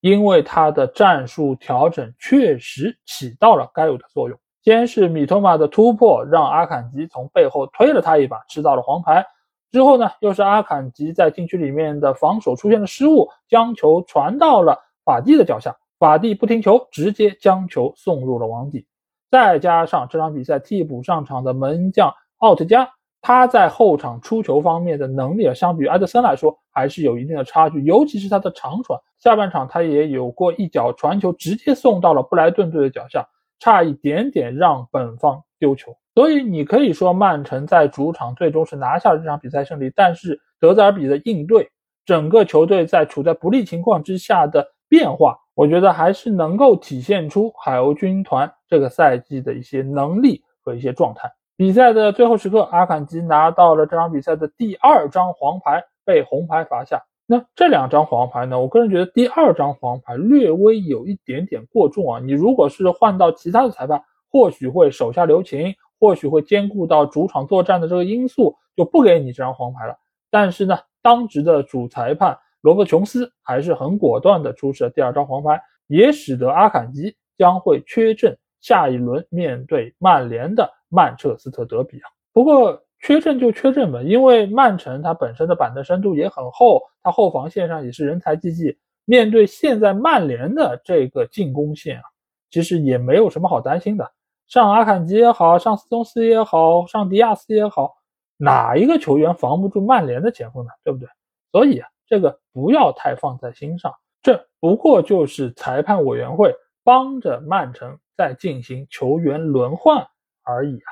[0.00, 4.38] 因为他的战术调整确实起到了该有的作用。
[4.62, 9.26] 先是米托马的突破让阿坎吉从背后推了他一把，吃到了黄牌。
[9.72, 18.86] 之后呢，又是阿坎吉在禁区里面的防守出现了失误，将球传到了法蒂的脚下，法蒂不听球，直接将球送入了网底。
[19.30, 22.88] 再加上这场比赛替补上场的门将奥特加。
[23.24, 28.98] 他在后场出球方面的能力啊，相比于埃德森来说还是有一定的差距，尤其是他的长传。
[29.20, 33.24] 下半场他也有过一脚传球，直接送到了布莱顿队的脚下，
[33.60, 35.96] 差一点点让本方丢球。
[36.14, 41.70] 所以你可以说曼城在主场最终是拿下了这场比赛胜利，但是德泽尔比的应对，
[42.04, 51.30] 整个球队在处在不利情况之下的变化，我觉得还是能够体现出海鸥军团这个赛季的一些能力和一些状态。
[51.56, 57.00] 比赛的最后时刻，阿坎吉拿到了这场比赛的第二张黄牌，被红牌罚下。
[57.24, 58.60] 那这两张黄牌呢？
[58.60, 62.20] 我个人觉得第二张黄牌略微有一点点过重啊。
[62.20, 69.96] 你如果是换到其他的裁判，或许会手下留情，或许会兼顾到主场作战的这个因素，就不给你这张黄牌了。
[70.32, 80.68] 但是呢，当值的主裁判罗伯琼斯还是很果断的出示了第二张黄牌，也使得阿坎吉将会缺阵下一轮面对曼联的。
[80.88, 88.76] 曼彻斯特德比啊，不过缺阵就缺阵吧，因为曼城它本身的板凳深度也很厚，它后防线上也是人才济济。
[89.04, 92.02] 面对现在曼联的这个进攻线啊，
[92.50, 94.10] 其实也没有什么好担心的。
[94.52, 97.94] 上阿坎吉也好，上斯通斯也好，上迪亚斯也好，
[98.36, 100.70] 哪一个球员防不住曼联的前锋呢？
[100.84, 101.08] 对不对？
[101.50, 110.06] 所以啊，这个不要太放在心上，这不过就是裁判委员会帮着曼城在进行球员轮换。
[110.44, 110.90] 而已啊。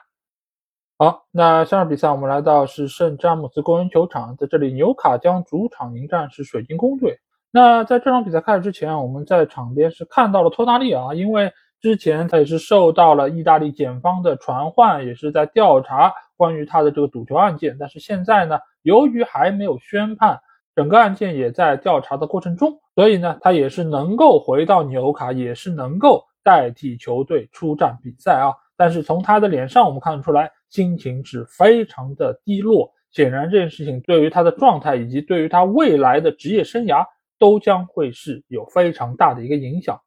[0.97, 7.19] 好，那下场比赛我们来到是圣詹姆斯公园球场，在这里纽卡将主场迎战是水晶宫队。
[7.51, 17.77] 那在这场比赛开始之前，我们在场边是看到了托纳利啊，因为之前他也是受到了意大利检方的传唤，也是在调查关于他的这个赌球案件。
[17.81, 20.41] 但是现在呢，由于还没有宣判，
[20.77, 28.53] 整个案件也在调查的过程中，所以呢，他也是能够回到纽卡，也是能够代替球队出战比赛啊。
[28.77, 32.91] 但是从他的脸上，我们看得出来，心情是非常的低落。
[33.11, 37.05] 显然，这件事情对于他的状态以及对于他未来的职业生涯
[37.39, 40.01] 都将会是有非常大的一个影响。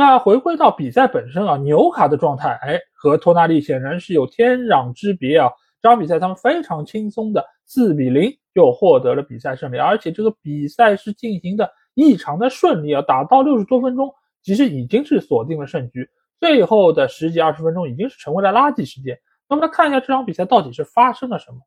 [0.00, 5.50] 那回归到比赛本身啊，纽卡的状态，哎，和托纳利显然是有天壤之别啊。
[5.82, 14.10] 这场比赛他们非常轻松的四比零就获得了比赛胜利，而且这个比赛是进行的异常的顺利啊，打到六十多分钟，
[14.42, 16.08] 其实已经是锁定了胜局。
[16.38, 19.18] 最后的十几二十分钟已经是成为了垃圾时间。
[19.50, 21.58] 那么来看一下这场比赛到底是发生了什么？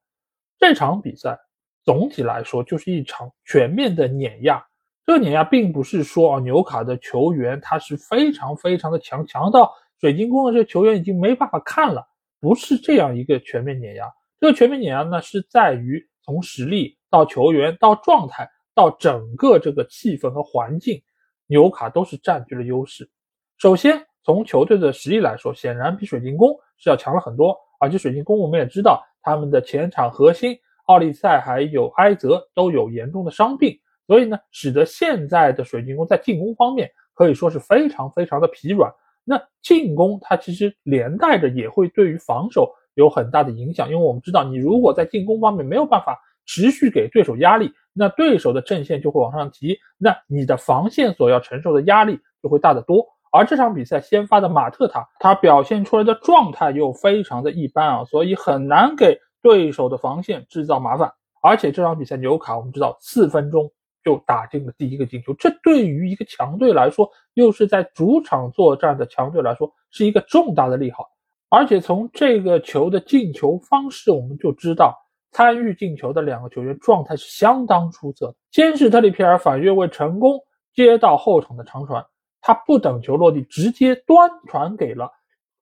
[0.57, 1.37] 这场比赛
[1.83, 4.65] 总体来说就是一场全面的碾压。
[5.05, 12.07] 这个碾压并不是说啊纽卡的球员他是非常非常的强，强到水晶宫的这个球员已经没办法看了，
[12.39, 14.05] 不是这样一个全面碾压。
[14.39, 21.01] 这个全面碾压呢是在于从实力到球员到状态到整个这个气氛和环境，
[21.47, 23.09] 纽卡都是占据了优势。
[23.57, 24.05] 首先。
[24.25, 27.53] 从球队的实力来说，显然比水晶宫是要强了很多。
[27.77, 38.91] 而且水晶宫我们也知道，他们的前场核心奥利塞还有埃泽都有严重的伤病，所以呢，使得现在的水晶宫在进攻方面可以说是非常非常的疲软。
[39.23, 53.05] 那进攻它其实连带着也会对于防守有很大的影响，因为我们知道，你如果在进攻方面没有办法持续给对手压力，那对手的阵线就会往上提，那你的防线所要承受的压力就会大得多。
[53.31, 61.11] 而这场比赛先发的马特塔，他表现出来的状态又非常的一般啊，所以很难给对手的防线制造麻烦。
[61.41, 63.71] 而且这场比赛纽卡，我们知道四分钟
[64.03, 71.09] 就打进了第一个进球，这对于一个强队来说，又是在主场作战的强队来说，是一个重大的利好。
[71.49, 74.97] 而且从这个球的进球方式，我们就知道
[75.31, 78.35] 参与进球的两个球员状态是相当出色的。
[78.51, 80.39] 先是特里皮尔反越位成功
[80.73, 82.03] 接到后场的长传。
[82.41, 85.09] 他不等球落地，直接端传给了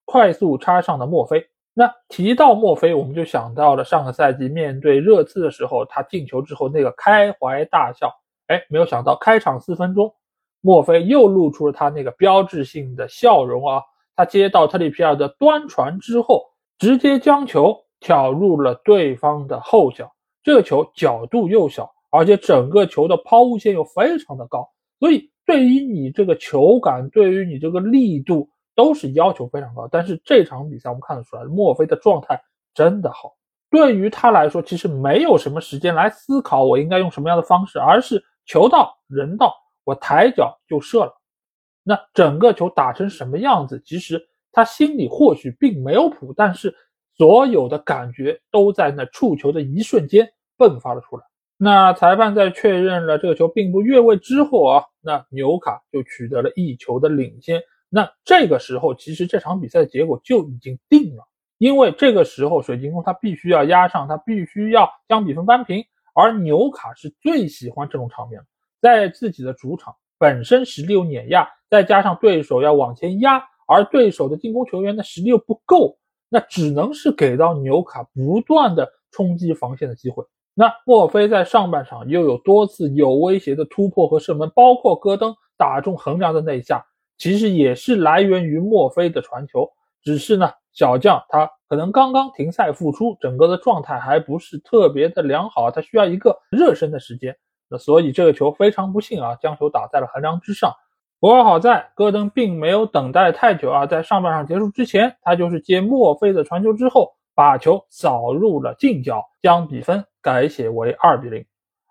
[0.06, 1.46] 快速插上的墨菲。
[1.74, 8.12] 那提到墨菲，我们就想到了上个赛季面对热刺的时候，他进球之后那个开怀大笑。
[8.52, 10.14] 哎，没有想到开场四分钟，
[10.62, 13.82] 墨菲又露出了他那个标志性的笑容啊！
[14.16, 16.44] 他接到特里皮尔的端传之后，
[16.78, 20.12] 直接将球挑入了对方的后脚。
[20.44, 25.30] 这个球角度又小，而且整个球的抛物线又非常的高，所以。
[25.44, 29.86] 对于你这个球感，对于你这个力度，都是要求非常高。
[29.92, 32.40] 但是这场比赛我们看得出来，墨菲的状态
[32.76, 33.34] 真的好。
[33.70, 41.14] 对于他来说，其实没有什么时间来思考我应该用什么样的方式，而是球到人到，我抬脚就射了。
[41.84, 44.22] 那整个球打成什么样子，其实
[44.52, 46.76] 他心里或许并没有谱，但是
[47.16, 51.24] 所有的感觉都在那触球的一瞬间迸发了出来。
[51.56, 57.64] 那裁判在确认了这个球并不越位之后啊，那纽卡就取得了一球的领先。
[57.88, 61.24] 那这个时候，其实这场比赛的结果就已经定了，
[61.58, 68.42] 因为这个时候水晶宫他必须要压上，他必须要将比分扳平，而纽卡是最喜欢这种场面，
[68.82, 69.96] 在自己的主场。
[70.18, 75.98] 本身实力又碾压，再加上对手要往前压，而对手的进攻球员的实力又不够，
[76.30, 80.24] 那只能是给到纽卡不断的冲击防线的机会。
[80.54, 86.86] 那墨菲在上半场又有多次有威胁的突破和射门，包括戈登打中横梁的那一下，
[87.18, 89.68] 其实也是来源于墨菲的传球。
[90.04, 97.36] 只是呢，小将他可能刚刚停赛复出，整个的状态还不是特别的良好，他需要一个热身的时间。
[97.70, 100.74] 那所以这个球非常不幸啊，将球打在了横梁之上。
[101.20, 111.46] 不过好在戈登并没有等待太久啊，在上半场结束之前，他就是接墨菲的传球之后，把球扫入了近角，将比分改写为二比零。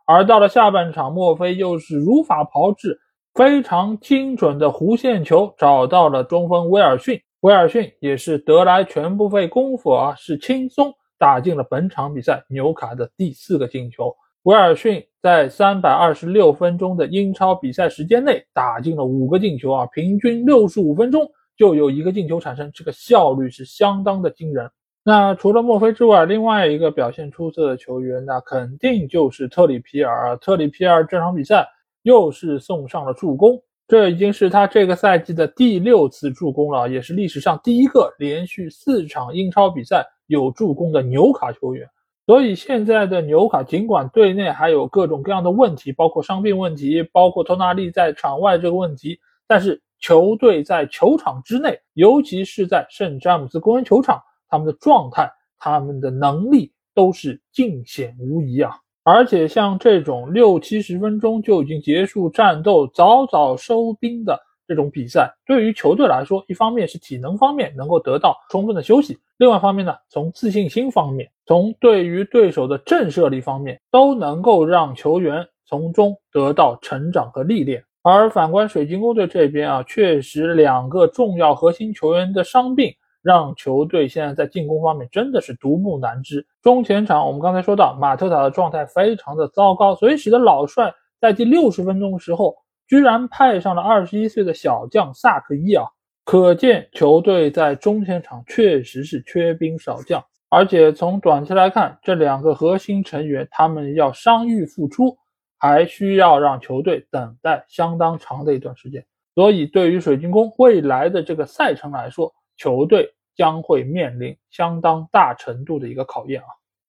[0.04, 2.98] 而到了下半场，墨菲又是如法炮制，
[3.32, 14.14] 非常精准的弧线球找到了中锋威尔逊，威尔逊也是得来全不费功夫啊，是轻松打进了本场比赛纽卡的第四个进球。
[14.43, 24.70] 威尔逊在三百二十六分钟的英超比赛时间内打进了五个进球啊，平均六十五分钟就有一个进球产生，这个效率是相当的惊人。
[25.03, 30.36] 那除了墨菲之外，另外一个表现出色的球员，那肯定就是特里皮尔。
[30.36, 31.66] 特里皮尔这场比赛
[32.03, 41.88] 又是送上了助攻，这已经是他这个赛季的第六次助攻了，也是历史上第一个连续四场英超比赛有助攻的纽卡球员。
[42.24, 49.18] 所以现在的纽卡，尽管队内还有各种各样的问题，包括伤病问题，包括托纳利在场外这个问题，
[49.49, 55.28] 但是球队在球场之内，尤其是在圣詹姆斯公园球场，他们的状态、
[55.59, 58.76] 他们的能力都是尽显无疑啊！
[59.03, 64.38] 而且像这种六七十分钟就已经结束战斗、早早收兵的。
[64.68, 77.82] 这种比赛对于球队来说，一方面是体能方面能够得到充分的休息，另外一方面呢，从自信心方面，从对于对手的震慑力方面，都能够让球员从中得到成长和历练。
[78.03, 86.47] 而反观水晶宫队这边啊，确实两个重要核心球员的伤病，让球队现在在进攻方面真的是独木难支。
[86.62, 92.57] 中前场我们刚才说到马特塔的状态非常的糟糕，所以使得老帅在第六十分钟的时候。
[92.89, 95.87] 居然派上了二十一岁的小将萨克伊啊，
[96.25, 105.16] 可见球队在中前场确实是缺兵少将，而且从短期来看，这两个核心成员他们要伤愈复出，
[105.57, 109.07] 还需要让球队等待相当长的一段时间。
[109.37, 116.46] 所以，对于水晶宫未来的这个赛程来说，球队将会面临相当大程度的一个考验啊。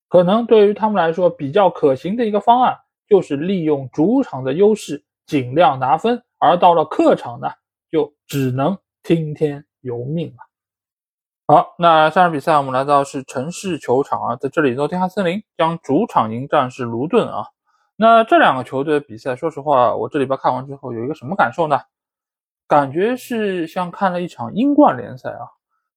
[0.07, 5.03] 可能对于他们来说比较可行的一个方案，就是利用主场的优势。
[5.27, 7.47] 尽量拿分，而到了客场呢，
[7.89, 10.35] 就只能听天由命了。
[11.47, 17.45] 好，那下场比赛我们来到是城市球场啊，在这里诺丁汉森林将主场迎战是卢顿啊。
[17.95, 21.79] 那这两个球队的比赛，说实话，我这里边看完之后有一个什么感受呢？
[22.67, 25.47] 感觉是像看了一场英冠联赛啊，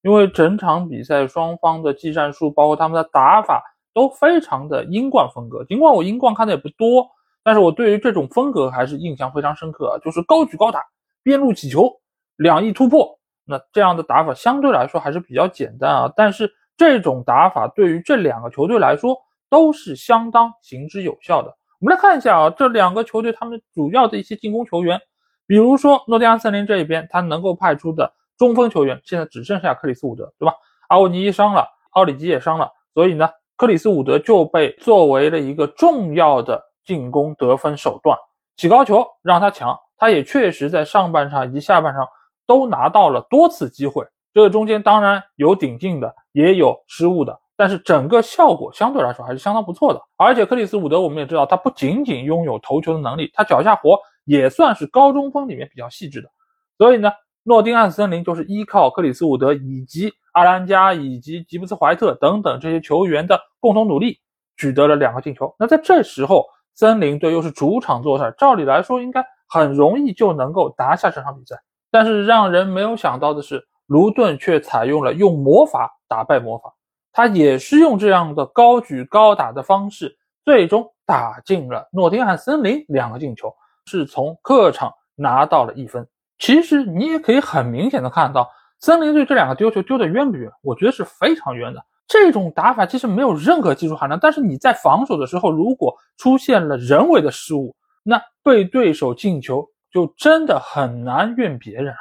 [0.05, 5.65] 因为整场比赛双方的技战术，包括他们的打法都非常的英冠风格。
[5.65, 7.09] 尽管我英冠看的也不多。
[7.43, 10.83] 但是我对于这种风格还是印象非常深刻啊，就是高举高打，
[11.21, 11.91] 边路起球，
[12.37, 16.13] 两翼突破，那这样的打法相对来说还是比较简单啊。
[16.15, 19.15] 但是这种打法对于这两个球队来说
[19.47, 21.49] 都是相当行之有效的。
[21.79, 24.99] 我们来看一下啊，这两个球队他们主要的一些进攻球员，
[25.45, 30.53] 比如说诺丁汉森林这一边，他能够派出的中锋球员现在只剩下克里斯伍德，对吧？
[30.89, 36.63] 阿沃尼伊伤了，奥里吉也伤了，所以呢，克里斯伍德就被作为了一个重要的。
[36.85, 38.15] 进攻得分手段，
[38.57, 42.07] 起高球让他抢，他也确实在上半场以及下半场
[42.45, 44.05] 都拿到了多次机会。
[44.35, 50.01] 这个中间当然有顶进的，也有失误的，但是整个效果相对来说还是相当不错的。
[50.15, 56.29] 而且克里斯伍德我们也知道，他不仅仅拥有投球的能力，他脚下活也算是高中锋里面比较细致的。
[56.77, 57.11] 所以呢，
[57.45, 64.19] 诺丁汉森林就是依靠克里斯伍德以及阿兰加以及吉布斯怀特等等这些球员的共同努力，
[64.57, 65.55] 取得了两个进球。
[65.57, 66.45] 那在这时候。
[66.77, 71.55] 森林队又是主场作战，照理来说应该很容易就能够拿下这场比赛。
[71.89, 76.73] 但是让人没有想到的是，卢顿却采用了用魔法打败魔法，
[77.13, 86.05] 他也是用这样的高举高打的方式，最终打进了诺丁汉森林两个进球，是从客场拿到了一分。
[86.37, 90.51] 其实你也可以很明显的看到，森林队这两个丢球丢的冤不冤？
[90.61, 91.83] 我觉得是非常冤的。
[92.07, 101.97] 这种打法其实没有任何技术含量，但是你在防守的时候，如果出现了人为的失误，那被对手进球就真的很难怨别人啊。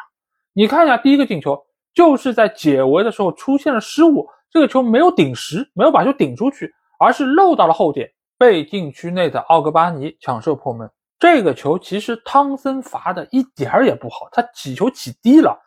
[0.53, 1.59] 你看一下第一个进球，
[1.95, 10.91] 就是在解围的时候出现了失误，这个球没有顶实，没有把球顶出去，而是漏到了后点，被禁区内的奥格巴尼抢射破门。
[11.25, 15.59] 这个球其实汤森罚的一点儿也不好，他起球起低了。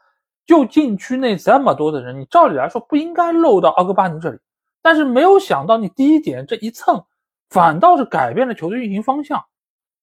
[0.45, 4.37] 就禁区内这么多的人，你照理来说不应该漏到奥格巴尼这里，
[4.83, 7.03] 但是没有想到你第一点这一蹭，
[7.49, 9.43] 反倒是改变了球队运行方向，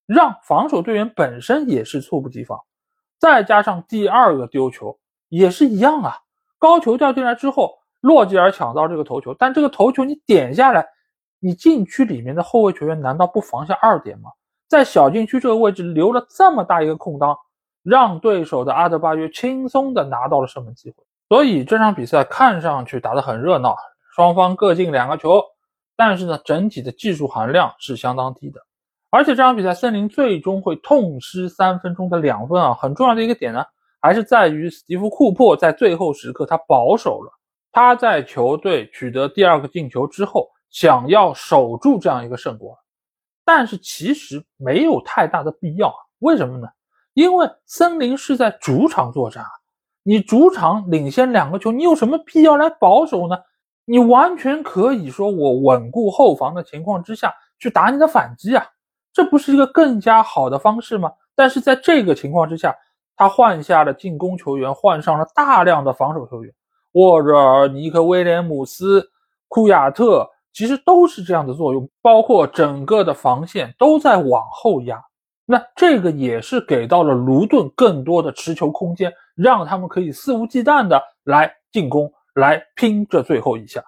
[0.07, 2.59] 让防守队员本身也是猝不及防。
[3.21, 4.99] 再加上第二个丢球
[5.29, 6.19] 也是一样啊，
[6.59, 10.85] 高球掉进来之后，洛基尔抢到这个头球，但这个头球你点下来，
[11.39, 14.31] 你禁区里面的后卫球员难道不防下二点吗？
[14.69, 17.37] 在小禁区这个位置留了这么大一个空当。
[17.83, 23.77] 让对手的阿德巴约轻松的拿到了射门机会，所以这场比赛看上去打得很热闹，
[24.17, 25.43] 双方各进两个球，
[25.95, 28.59] 但是呢，整体的技术含量是相当低的。
[29.11, 33.63] 而且这场比赛森林最终会痛失三分钟的两分啊，很重要的一个点呢，
[34.01, 37.31] 还是在于史蒂夫库珀在最后时刻他保守了，
[37.71, 42.79] 他在球队取得第二个进球之后，想要守住这样一个胜果，
[43.45, 46.67] 但是其实没有太大的必要啊，为什么呢？
[47.13, 49.51] 因为森林是在主场作战啊，
[50.03, 53.37] 你主场领先两个球，你有什么必要来保守呢？
[53.85, 58.67] 你完全可以说我稳固后防的情况之下去打你的反击啊，
[59.13, 61.13] 这不是一个更加好的方式吗？
[61.37, 62.75] 但是在这个情况之下，
[63.15, 66.53] 他换下了进攻球员，换上了大量的防守球员，
[66.93, 69.09] 沃热尔、尼克威廉姆斯、
[69.49, 75.03] 库亚特，其实都是这样的作用，包括整个的防线都在往后压。
[75.45, 83.85] 那这个也是给到了卢顿更多的持球空间，让他们可以肆无忌惮的来进攻，来拼这最后一下。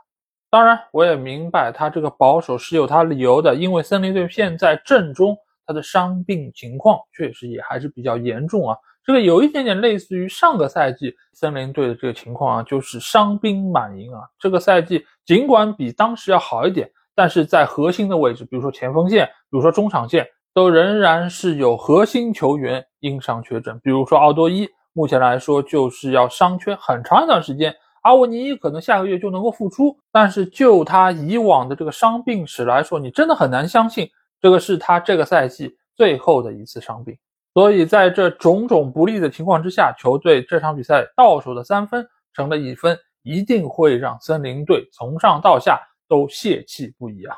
[0.50, 5.36] 当然，我也明白他这个保守是有他理由的，因为森林队现在阵中
[5.66, 8.76] 他的伤病情况确实也还是比较严重啊。
[9.06, 14.20] 这个有一点点类似于上个赛季森林队的这个情况啊，就是伤兵满营啊。
[14.38, 20.26] 这个赛季尽管比当时要好一点，但是在核心的位置，比如说前锋线，比如说中场线。
[20.56, 27.76] 都仍然是有核心球员因伤缺阵，比如说奥多伊，目前来说就是要伤缺很长一段时间。
[28.00, 34.08] 阿沃尼可能下个月就能够复出，但是就他以往的这个伤病史来说，你真的很难相信
[34.40, 37.14] 这个是他这个赛季最后的一次伤病。
[37.56, 47.34] 所以在这种种不利的情况之下，球队这场比赛到手的三分成了一分，一定会让森林队从上到下都泄气不已啊。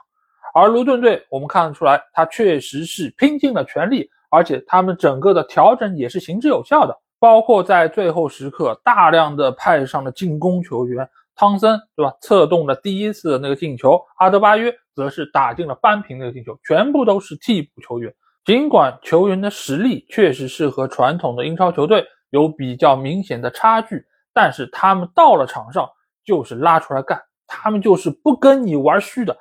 [0.53, 12.13] 而卢顿队，我们看得出来，他确实是拼尽了全力，而且他们整个的调整也是行之有效的，包括在最后时刻大量的派上了进攻球员，汤森对吧？
[12.21, 18.13] 策动了第一次的那个进球，阿德巴约则是打进了扳平那个进球，全部都是替补球员。
[18.45, 25.89] 尽管球员的实力确实是和传统的英超球队有比较明显的差距，但是他们到了场上
[26.25, 29.37] 就是拉出来干，他们就是不跟你玩虚的。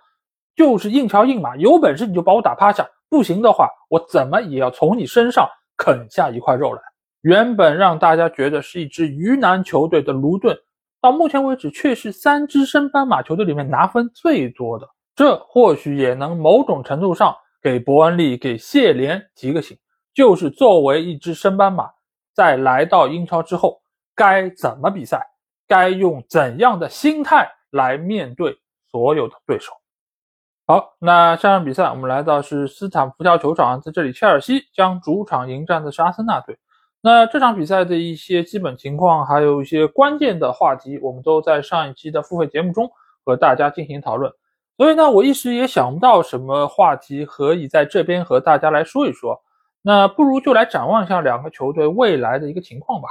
[0.55, 6.81] 就是硬桥硬马，有本事你就把我打趴下，不行的话，我怎么也要从你身上啃下一块肉来。
[7.21, 10.57] 原本让大家觉得是一支鱼腩球队的卢顿，
[10.99, 14.89] 到目前为止却是三支升班马球队里面拿分最多的。
[15.15, 17.35] 这或许也能某种程度上
[17.67, 19.77] 给伯恩利、给谢联提个醒，
[20.13, 21.89] 就是作为一支升班马，
[22.33, 23.81] 在来到英超之后，
[24.15, 25.21] 该怎么比赛，
[25.67, 28.57] 该用怎样的心态来面对
[28.89, 29.73] 所有的对手。
[30.65, 36.57] 好，那下场比赛我们来到是斯坦福桥球场，在这里，切尔西将主场迎战的是阿森纳队。
[37.01, 42.89] 那这场比赛的一些基本情况，还有一些关键的话题，我们都在上一期的付费节目中
[43.25, 44.31] 和大家进行讨论。
[44.77, 49.41] 所以呢，我一时也想不到什么话题可以在这边和大家来说一说。
[49.81, 53.07] 那不如就来展望一下两个球队未来的一个情况吧。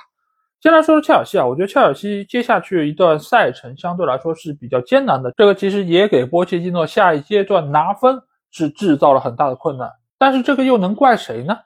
[0.60, 9.90] 先来说说切尔西啊，我觉得切尔西接下去一段赛程相对来说是比较艰难的，这个其实也给波切蒂诺下一阶段拿分是制造了很大的困难。
[10.18, 11.56] 但是这个又能怪谁呢？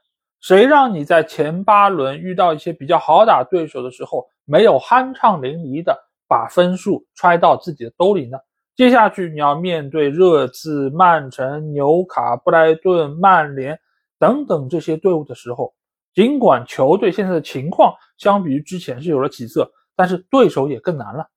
[0.41, 5.97] 谁让你在前八轮遇到一些比较好打对手的时候，没有酣畅淋漓的
[6.27, 8.39] 把分数揣到自己的兜里呢？
[8.81, 13.79] 接下去你要面对热刺、曼城、纽卡、布莱顿、曼联
[14.19, 15.75] 等等这些队伍的时候。
[16.15, 21.29] 尽管球队现在的情况相比于之前是有了起色，但是对手也更难了。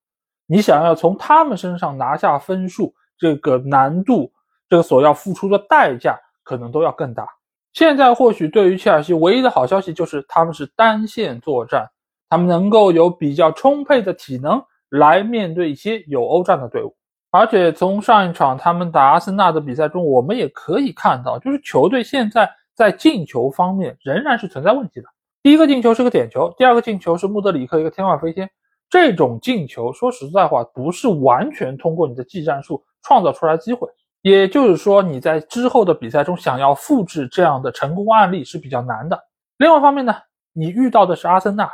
[0.45, 4.31] 你想要从他们身上拿下分数，这个难度，
[4.69, 7.27] 这个所要付出的代价可能都要更大。
[7.73, 11.91] 现在或许对于切尔西唯一的好消息就是他们是单线作战，
[12.29, 16.95] 他们能够有比较充沛的体能来面对一些有欧战的队伍。
[17.33, 25.07] 而且从上一场他们打阿森纳的比赛中，我们也可以看到，就是球队现在在进球方面仍然是存在问题的。
[25.41, 28.47] 第一个进球是个点球，第二个进球是穆德里克一个天外飞仙。
[28.87, 33.89] 这种进球，说实在话，不是完全通过你的技战术创造出来机会。
[34.21, 39.19] 也就是说，你在之后的比赛中想要复制这样的成功案例是比较难的。
[39.57, 40.13] 另外一方面呢，
[40.53, 41.67] 你遇到的是阿森纳，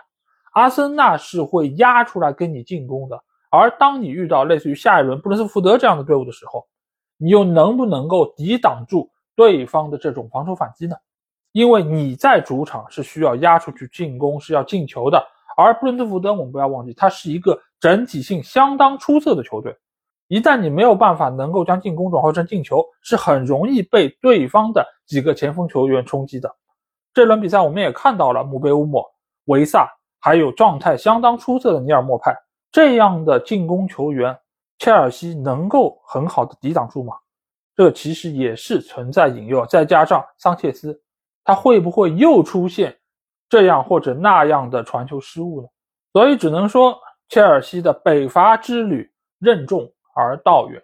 [0.53, 3.21] 阿森纳是会压出来跟你进攻的。
[3.49, 6.67] 而当你遇到类似于下一轮布伦斯福德这样的队伍的时候，
[7.17, 10.95] 你又能不能够抵挡住对方的这种防守反击呢？
[11.51, 15.19] 因为你在主场是需要压出去进攻，是要进球的。
[15.57, 19.75] 而布伦特福德，我们不要忘记，他是一个整体性相当出色的球队。
[20.27, 26.55] 一旦你没有办法能够将进攻转化成进球，是很容易被对方的几个前锋球员冲击的。
[27.15, 29.03] 这轮比赛我们也看到了，姆贝乌莫、
[29.45, 29.89] 维萨，
[30.19, 32.33] 还有状态相当出色的尼尔莫派
[32.71, 34.37] 这样的进攻球员，
[34.77, 37.15] 切尔西能够很好的抵挡住吗？
[37.75, 39.65] 这其实也是存在隐忧。
[39.65, 41.01] 再加上桑切斯，
[41.43, 42.95] 他会不会又出现？
[43.49, 45.67] 这样或者那样的传球失误呢？
[46.13, 46.95] 所以只能说
[47.29, 49.09] 切尔西的北伐之旅
[49.39, 50.81] 任重而道远，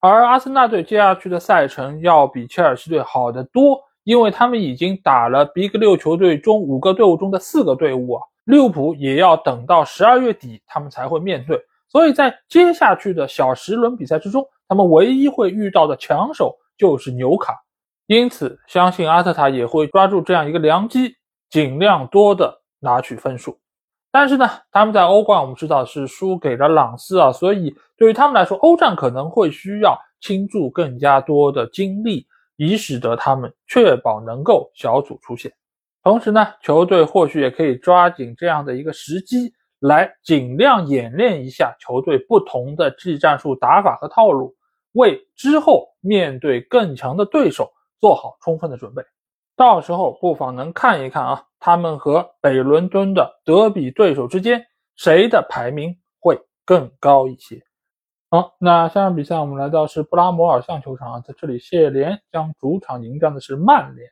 [0.00, 17.54] 而阿森纳队接下去的赛程要比切尔西队好得多，因为他们已经打了 Big 六球队中五个队伍中的四个队伍啊，利物浦也要等到十二月底他们才会面对，所以在接下去的小十轮比赛之中，他们唯一会遇到的强手就是纽卡，
[18.06, 21.14] 因此相信阿特塔也会抓住这样一个良机。
[21.50, 23.58] 尽量多的拿取分数，
[24.10, 32.26] 但是呢，他们在欧冠我们知道是输给了朗斯啊，所以对于他们来说，欧战可能会需要倾注更加多的精力，
[32.56, 35.50] 以使得他们确保能够小组出线。
[36.08, 44.56] 同时呢，球队或许也可以抓紧这样的一个时机，来尽量演练一下球队不同的技战术打法和套路，
[44.92, 49.02] 为之后面对更强的对手做好充分的准备。
[49.54, 54.64] 到时候不妨能看一看啊，他们和北伦敦的德比对手之间
[54.96, 57.62] 谁的排名会更高一些。
[58.30, 64.08] 好，那下场比赛我们来到是布拉摩尔象球场啊，在这里谢联将主场迎战的是曼联。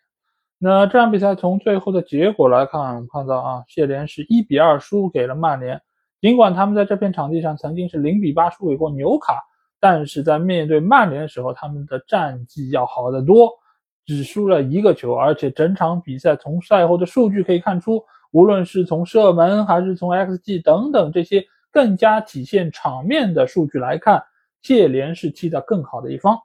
[0.58, 5.80] 那这场比赛从最后的结果来看，我们看到啊，谢联是一比二输给了曼联。
[6.20, 9.42] 尽管他们在这片场地上曾经是零比八输给过纽卡，
[9.78, 13.50] 但是在面对曼联的时候，他们的战绩要好得多。
[14.06, 18.00] 只输了一个球，而且整场比赛从赛后的数据可以看出，
[18.30, 24.22] 无论是从射门还是从 xG 等等这些更加体现场面的数据来看，
[24.62, 26.38] 谢联是踢得更好的一方。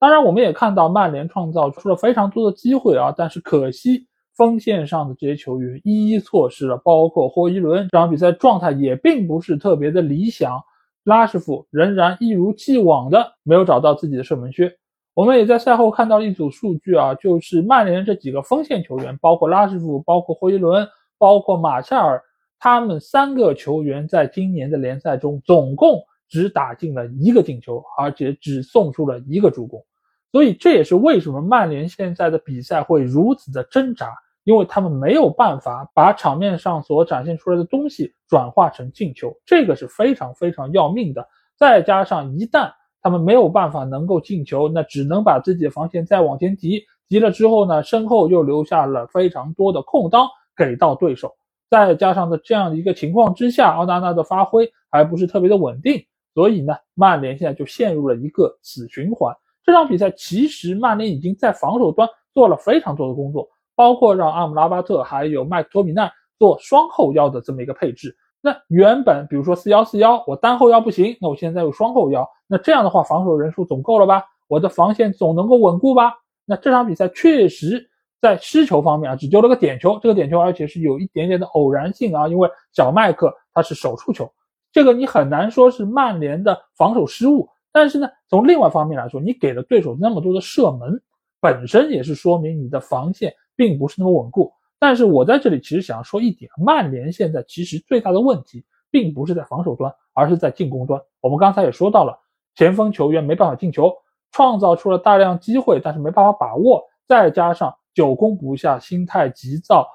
[0.00, 10.62] 当然，我们也看到曼联创造出了非常多的机会啊，但是可惜锋线上的这些球员一一错失了，包括霍伊伦这场比赛状态也并不是特别的理想，
[11.02, 14.72] 拉什福仍然一如既往的没有找到自己的射门靴。
[15.14, 20.86] 我们也在赛后看到了一组数据啊，就是曼联这几个锋线球员，包括拉什福、包括霍伊伦、
[21.18, 22.22] 包括马夏尔，
[22.60, 29.84] 他们三个球员在今年的联赛中总共只打进了一个进球，而且只送出了一个助攻。
[30.30, 34.12] 所以这也是为什么曼联现在的比赛会如此的挣扎，
[34.44, 41.26] 因为他们没有办法把场面上所展现出来的东西转化成进球，这个是非常非常要命的。
[41.56, 51.34] 再加上一旦他们没有办法能够进球，那只能把自己的防线再往前提，提了之后呢，身后又留下了非常多的空当给到对手。
[51.70, 56.04] 再加上的这样的一个情况之下，奥纳纳的发挥还不是特别的稳定，
[56.34, 59.34] 所以呢，曼联现在就陷入了一个死循环。
[59.68, 68.16] 这场比赛其实曼联已经在防守端做了非常多的工作，包括让阿姆拉巴特还有麦克托米奈做双后腰的这么一个配置。
[68.40, 74.24] 那原本比如说四幺四幺，我单后腰不行，那我现在有双后腰，那这样的话防守人数总够了吧？
[74.46, 76.14] 我的防线总能够稳固吧？
[76.46, 77.90] 那这场比赛确实
[78.22, 84.32] 在失球方面啊，只丢了个点球，这个点球而且是有一点点的偶然性啊，因为小麦克他是手触球，
[84.72, 87.46] 这个你很难说是曼联的防守失误。
[87.72, 91.00] 但是呢，从另外方面来说，你给了对手那么多的射门，
[91.40, 94.52] 本身也是说明你的防线并不是那么稳固。
[94.78, 101.00] 但是我在这里其实想要说一点，曼联现在其实最大的问题并不是在防守端，而是在进攻端。
[101.20, 102.18] 我们刚才也说到了，
[102.54, 103.92] 前锋球员没办法进球，
[104.30, 109.86] 创造出了大量机会，但是没办法把握，再加上久攻不下、心态急躁、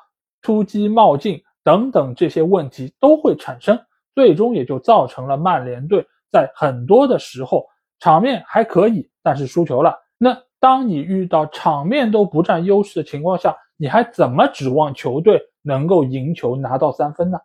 [0.42, 3.80] 突击冒进等等这些问题都会产生，
[4.14, 7.68] 最终也就造成了曼联队在很多的时候
[8.00, 9.96] 场面还可以，但是输球了。
[10.18, 17.38] 那当你遇到场面都不占优势的情况下，你还怎么指望球队能够赢球拿到三分呢？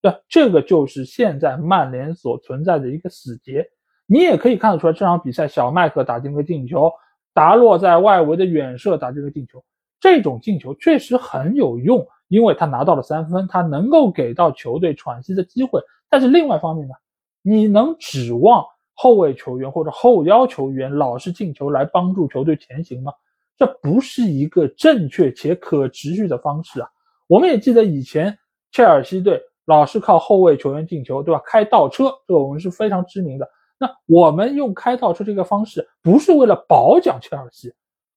[0.00, 3.64] 对，这个就是现在曼联所存在的一个死结。
[4.06, 6.90] 你也可以看得出来，这场比赛小麦克打进个进球，
[7.32, 9.62] 达洛在外围的远射打进个进球，
[10.00, 15.80] 这种进球确实很有用，因为他拿到了三分，他能够给到球队喘息的机会。
[16.10, 16.94] 但是另外一方面呢，
[17.42, 18.64] 你能指望
[18.94, 23.12] 后卫球员或者后腰球员老是进球来帮助球队前行吗？
[23.58, 26.88] 这不是一个正确且可持续的方式啊！
[27.28, 28.36] 我们也记得以前
[28.72, 31.40] 切尔西队老是靠后卫球员进球，对吧？
[31.46, 33.48] 开倒车，这个我们是非常知名的。
[33.78, 37.72] 那我们用开倒车这个方式，不是为了褒奖切尔西，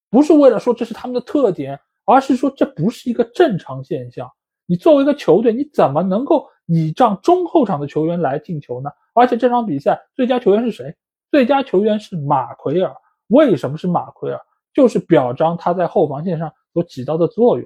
[0.10, 4.30] 不是为了说这是他们的特点，而是说这不是一个正常现象。
[4.66, 8.90] 你作为一个球队，你怎么能够倚仗中后场的球员来进球呢？
[9.16, 10.96] 而且这场比赛最佳球员是谁？
[11.32, 12.96] 最佳球员是马奎尔。
[13.30, 14.40] 为什么是马奎尔？
[14.76, 17.66] 就是表彰他在后防线上所起到的作用。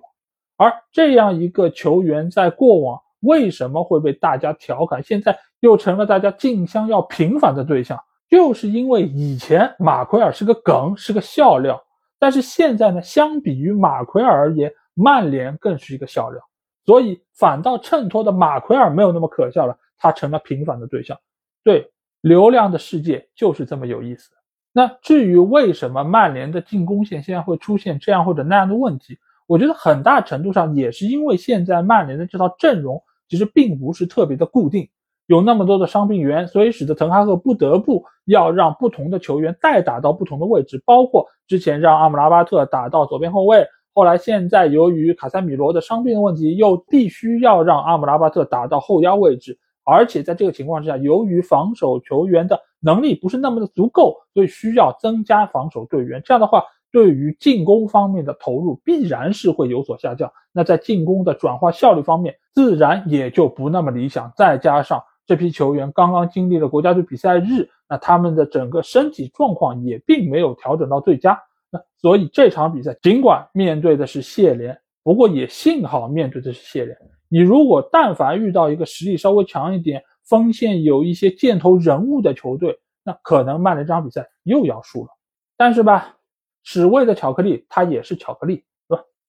[0.55, 5.37] 而这样一个球员在过往为什么会被大家调侃，现在？
[5.61, 11.77] 又成了大家竞相要平反的对象，就是因为以前马奎尔是个梗，是个笑料，
[12.17, 16.41] 但是现在呢，相比于马奎尔而言，曼联更是一个笑料，
[16.85, 21.17] 所以反倒衬托的马奎尔没有那么可笑了，他成了平反的对象。
[21.63, 21.91] 对，
[22.21, 24.31] 流量的世界就是这么有意思。
[24.71, 34.89] 那至于为什么曼联的进攻线现在会出现这样或者那样的问题，我觉得很大程度上也是因为现在曼联的这套阵容其实并不是特别的固定。
[35.25, 49.59] 有那么多的伤病员，所以使得滕哈赫不得不要让不同的球员代打到不同的位置，包括之前让阿姆拉巴特打到左边后卫，后来现在由于卡塞米罗的伤病问题，又必须要让阿姆拉巴特打到后腰位置，
[49.89, 65.01] 而且在这个情况之下，由于防守球员的能力不是那么的足够，所以需要增加防守队员，这样的话，对于进攻方面的投入必然是会有所下降，那在进攻的转化效率方面，自然也就不那么理想，再加上。
[65.25, 71.39] 这批球员刚刚经历了国家队比赛日，那他们的整个身体状况也并没有调整到最佳。
[71.69, 76.97] 那所以这场比赛尽管面对的是谢联，不过也幸好面对的是谢联。
[77.29, 85.09] 你如果但凡遇到一个实力稍微强一点、锋线有一些箭头人物的球队，那可能曼联这场比赛又要输了。
[85.55, 86.17] 但是吧，
[86.63, 88.65] 史味的巧克力它也是巧克力。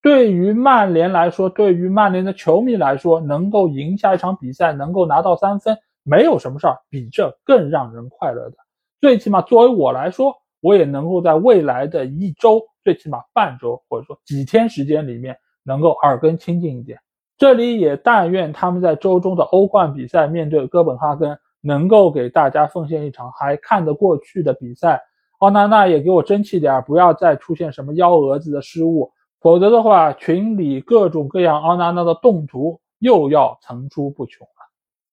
[0.03, 5.77] 对于曼联来说，对于曼联的球迷来说，能够赢下一场比赛，能够拿到三分。
[6.01, 8.57] 没有什么事儿比这更让人快乐的。
[8.99, 16.99] 最起码作为我来说，我也能够在未来的一周，最起码半周或者说几天时间里面，能够耳根清净一点。
[17.41, 25.01] 这里也但愿他们在周中的欧冠比赛面对哥本哈根，能够给大家奉献一场还看得过去的比赛。
[25.39, 34.69] 奥纳纳也给我争气点，不要再出现什么幺蛾子的失误，否则的话，群里各种各样奥纳纳的动图又要层出不穷了。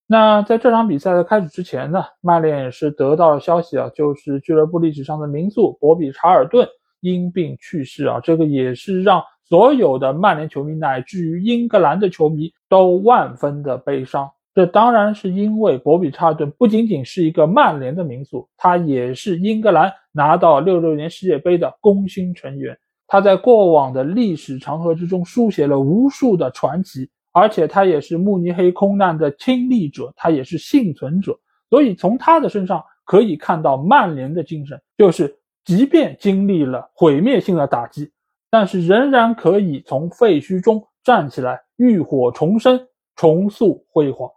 [0.07, 6.69] 那在这场比赛的开始之前呢，曼联也是得到了消息啊，就是俱乐部历史上的名宿博比查尔顿
[7.01, 14.31] 因病去世啊，这个也是让所有的曼联球迷乃至于英格兰的球迷都万分的悲伤。
[14.55, 22.77] 这当然是因为博比查顿不仅仅是一个曼联的名宿，他也是英格兰拿到六六年世界杯的功勋成员，
[23.07, 27.09] 他在过往的历史长河之中书写了无数的传奇。
[27.31, 31.39] 而且他也是慕尼黑空难的亲历者，他也是幸存者，
[31.71, 38.11] 所以从他的身上可以看到曼联的精神，就是即便经历了毁灭性的打击，
[38.51, 42.87] 但是仍然可以从废墟中站起来，浴火重生，
[43.17, 44.31] 重塑辉煌。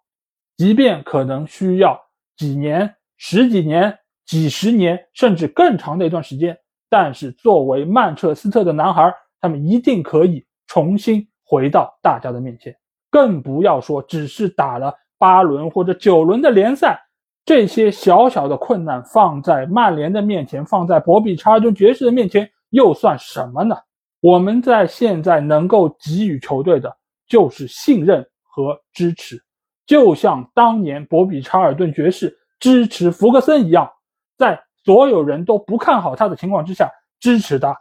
[0.58, 2.00] 即便可能需要
[2.36, 6.58] 几年、十几年、几十年，甚至更长的一段时间，
[6.90, 12.76] 但是作为曼彻斯特的男孩，他们一定可以重新回到大家的面前。
[13.10, 17.00] 更不要说只是打了八轮或者九轮的联赛，
[17.44, 23.76] 这些小小的困难放在曼联的面前，放在博比查尔顿爵士的面前又算什么呢？
[24.22, 26.96] 我们在现在能够给予球队的
[27.28, 29.44] 就是信任和支持，
[29.86, 33.92] 就像当年博比查尔顿爵士支持福格森一样，
[34.38, 37.76] 在所有人都不看好他的情况之下支持他，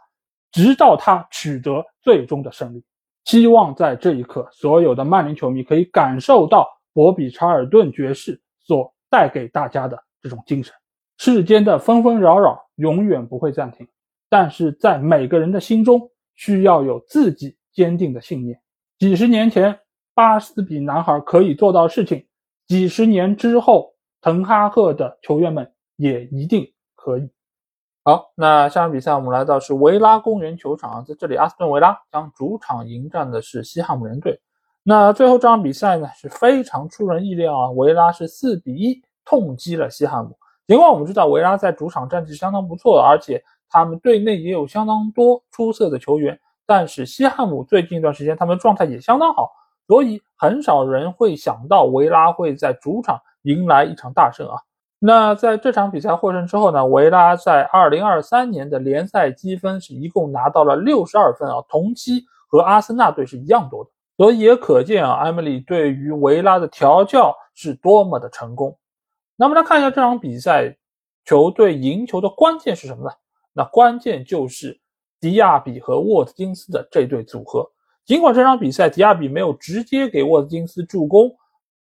[0.51, 2.83] 直到他取得最终的胜利。
[3.25, 10.73] 希望在这一刻，所有的曼联球迷可以感受到博比查尔顿爵士所带给大家的这种精神。
[11.19, 13.87] 世间的纷纷扰扰永远不会暂停，
[14.27, 18.59] 但是在每个人的心中需要有自己坚定的信念。
[18.99, 19.79] 几十年前
[20.13, 22.27] 巴斯比男孩可以做到事情，
[22.67, 27.29] 几十年之后，滕哈赫的球员们也一定可以。
[28.03, 34.39] 好，那下场比赛我们来到是维拉公园球场，在这里，阿斯顿维拉将主场迎战的是西汉姆联队。
[34.83, 40.35] 那最后这场比赛呢是非常出人意料啊，维拉是四比一痛击了西汉姆。
[40.67, 49.49] 尽管我们知道维拉在主场战绩相当不错，而且他们队内也有相当多出色的球员，但是西汉姆最近一段时间他们状态也相当好，
[49.87, 54.55] 所以很少人会想到维拉会在主场迎来一场大胜啊。
[54.99, 68.77] 那在这场比赛获胜之后呢，维拉在2023年的联赛积分是一共拿到了62分啊，同期和阿森纳队是一样多的，所以也可见啊，埃梅里对于维拉的调教是多么的成功。
[69.35, 70.77] 那么来看一下这场比赛，
[71.25, 73.11] 球队赢球的关键是什么呢？
[73.53, 74.79] 那关键就是
[75.19, 77.69] 迪亚比和沃特金斯的这对组合。
[78.05, 81.31] 尽管这场比赛迪亚比没有直接给沃特金斯助攻，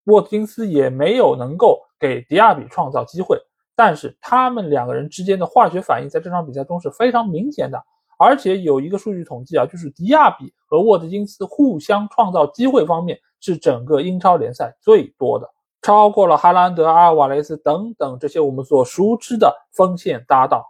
[0.05, 3.39] 沃特金斯也没有能够给迪亚比创造机会，
[3.77, 7.83] 但是他们两个人之间的化学反应在这场比赛中是非常明显的。
[8.19, 15.49] 而且有一个数据统计啊，就是迪亚比和沃特金斯互相创造机会方面是整个英超联赛最多的。
[15.83, 20.61] 超过了哈兰德、阿尔瓦雷斯等等这些我们所熟知的锋线搭档，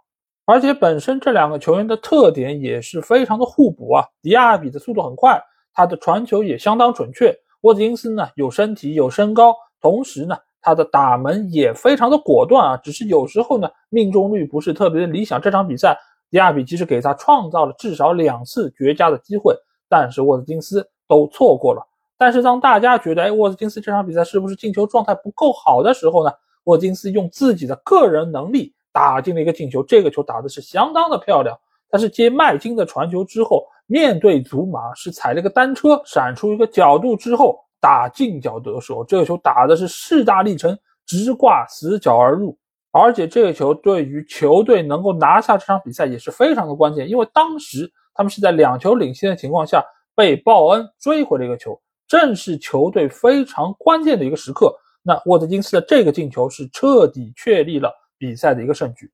[0.49, 4.03] 而且本身这两个球员的特点也是非常的互补啊。
[4.19, 5.39] 迪亚比的速度很快，
[5.75, 7.31] 他的传球也相当准确；
[7.61, 12.77] 沃特金斯呢有身体有身高，同时呢他的打门也非常的果断啊。
[12.77, 15.39] 只是有时候呢命中率不是特别的理想。
[15.39, 15.95] 这场比赛
[16.31, 19.55] 迪亚比其实给他创造了至少两次绝佳的机会，
[19.87, 21.87] 但是沃特金斯都错过了。
[22.17, 26.31] 但是当大家觉得，哎，沃特金斯这场比赛是不是进球状态不够好的时候呢？
[26.63, 31.57] 沃特金斯用自己的个人能力打进了一个进球，这个球打的是相当的漂亮。
[31.89, 40.77] 他是接麦金的传球之后，面对祖马是踩了个单车，闪出一个角度之后打近角得手，这个球打的是势大力沉，
[41.07, 42.57] 直挂死角而入。
[42.91, 49.81] 而且这个球对于球队能够拿下这场比赛也是非常的关键，因为当时他们是在两球领先的情况下
[50.13, 51.79] 被鲍恩追回了一个球。
[52.05, 59.09] 正是球队非常关键的一个时刻，那沃特金斯的这个进球是彻底确立了比赛的一个胜局。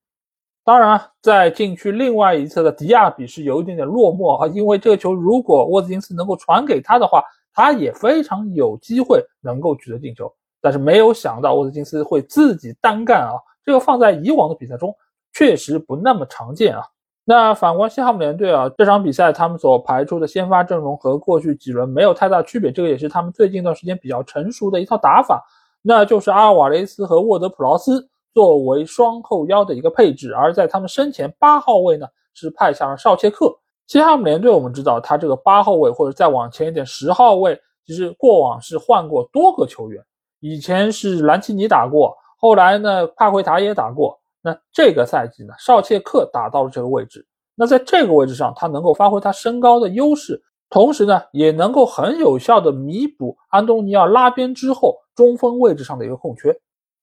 [0.65, 10.29] 当然，在禁区另外一侧的迪亚比是有一点点落寞啊，因为这个球如果沃特金斯能够传给他的话，他也非常有机会能够取得进球。
[10.59, 13.33] 但是没有想到沃特金斯会自己单干啊，
[13.63, 14.91] 这个放在以往的比赛中
[15.31, 16.81] 确实不那么常见啊。
[17.23, 25.43] 那反观西汉姆联队啊，这场比赛他们所排出的先发阵容和过去几轮没有太大区别，这个也是他们最近一段时间比较成熟的一套打法，
[25.83, 33.57] 那就是阿尔瓦雷斯和沃德普劳斯作为双后腰的一个配置，而在他们身前八号位呢是派下了绍切克。
[33.87, 37.57] 西汉姆联队我们知道，他这个八号位或者再往前一点十号位，
[37.87, 40.03] 其实过往是换过多个球员，
[40.41, 44.19] 以前是兰奇尼打过，后来呢帕奎塔也打过。
[44.41, 47.25] 那这个赛季呢，绍切克打到了这个位置。
[47.55, 56.53] 那在这个位置上，他能够发挥他身高的优势，同时呢，也能够很有效的弥补安东尼奥拉边之后中锋位置上的一个空缺。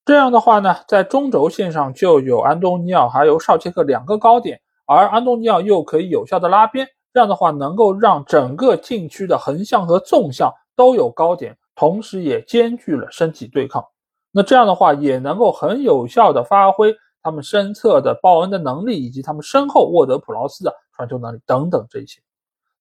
[0.05, 6.86] 这样的话呢，在中轴线上就有安东尼奥还有绍切克两个高点，而安东尼奥又可以有效的拉边。
[7.12, 13.84] 这样的话，能够让整个禁区的横向和纵向都有高点，同时也兼具了身体对抗。
[14.32, 16.94] 那这样的话，也能够很有效的发挥。
[17.24, 22.20] 他们身侧的鲍恩的能力，以及他们身后沃德普劳斯的传球能力等等这些，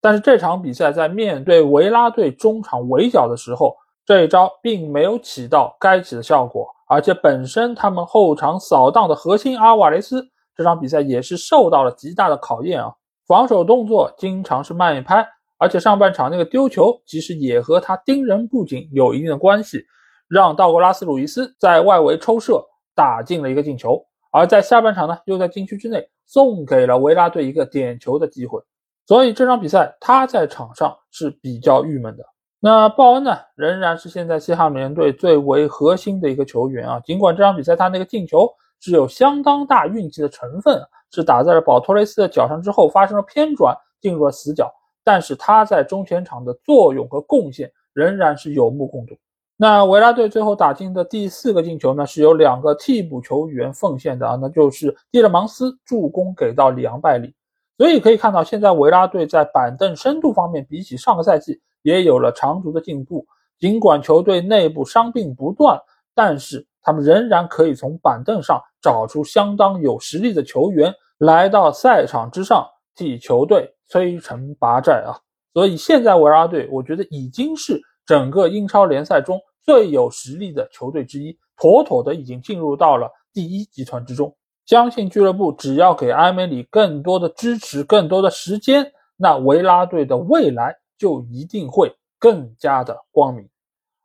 [0.01, 10.27] 但是这场比赛在面对维拉队中场围剿的时候，这一招并没有起到该起的效果，而且本身他们后场扫荡的核心阿瓦雷斯，
[10.57, 12.91] 这场比赛也是受到了极大的考验啊，
[13.25, 15.25] 防守动作经常是慢一拍，
[15.57, 19.85] 而且上半场那个丢球其实也和他盯人不紧有一定的关系，
[20.27, 22.61] 让道格拉斯·鲁伊斯在外围抽射
[22.93, 24.05] 打进了一个进球。
[24.29, 28.61] 而在下半场呢，又在禁区之内送给了维拉队一个点球的机会，
[29.07, 32.23] 所以这场比赛他在场上是比较郁闷的。
[32.63, 36.99] 那鲍恩呢，仍然是现在西汉姆联队最为核心的一个球员啊。
[36.99, 38.47] 尽管这场比赛他那个进球
[38.79, 44.71] 是有相当大运气的成分，是打在了保托雷斯的脚上之后发生了偏转进入了死角，
[45.03, 49.17] 但是他在中前场的作用和贡献仍然是有目共睹。
[49.57, 57.33] 那维拉队最后打进的第四个进球呢，是由两个替补球员奉献的啊，那就是蒂勒芒斯助攻给到里昂拜里，
[57.81, 63.25] 所以可以看到，现在维拉队在板凳深度方面，比起上个赛季也有了长足的进步。
[63.57, 65.81] 尽管球队内部伤病不断，
[66.13, 75.17] 但是他们仍然可以从板凳上找出相当有实力的球员来到赛场之上替球队摧城拔寨啊。
[75.51, 79.41] 所以现在维拉队，我觉得已经是整个英超联赛中。
[79.63, 84.35] 最有实力的球队之一，妥妥的已经进入到了第一集团之中。
[84.65, 93.47] 相信俱乐部只要给埃梅里更多的支持、更多的时间，那维拉队的未来就一定会更加的光明。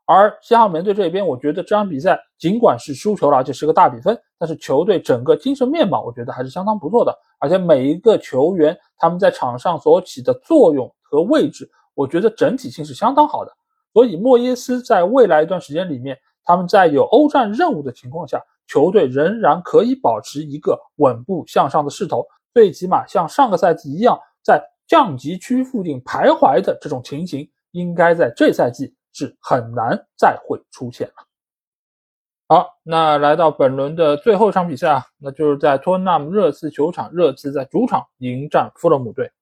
[0.09, 7.13] 而西汉姆队这边，我觉得这场比赛尽管是输球了，而且是个大比分，但是球队整个精神面貌，我觉得还是相当不错的。
[7.41, 13.53] 而且每一个球员他们在场上所起的作用和位置，我觉得整体性是相当好的。
[13.93, 31.15] 所以莫耶斯在未来一段时间里面，他们在有欧战任务的情况下，球队仍然可以保持一个稳步向上的势头，最起码像上个赛季一样，在降级区附近徘徊的这种情形，应该在这赛季是很难再会出现了。
[32.49, 39.33] 好，那来到本轮的最后一场比赛啊，那就是在托纳姆热刺球场，热刺在主场迎战富勒姆队。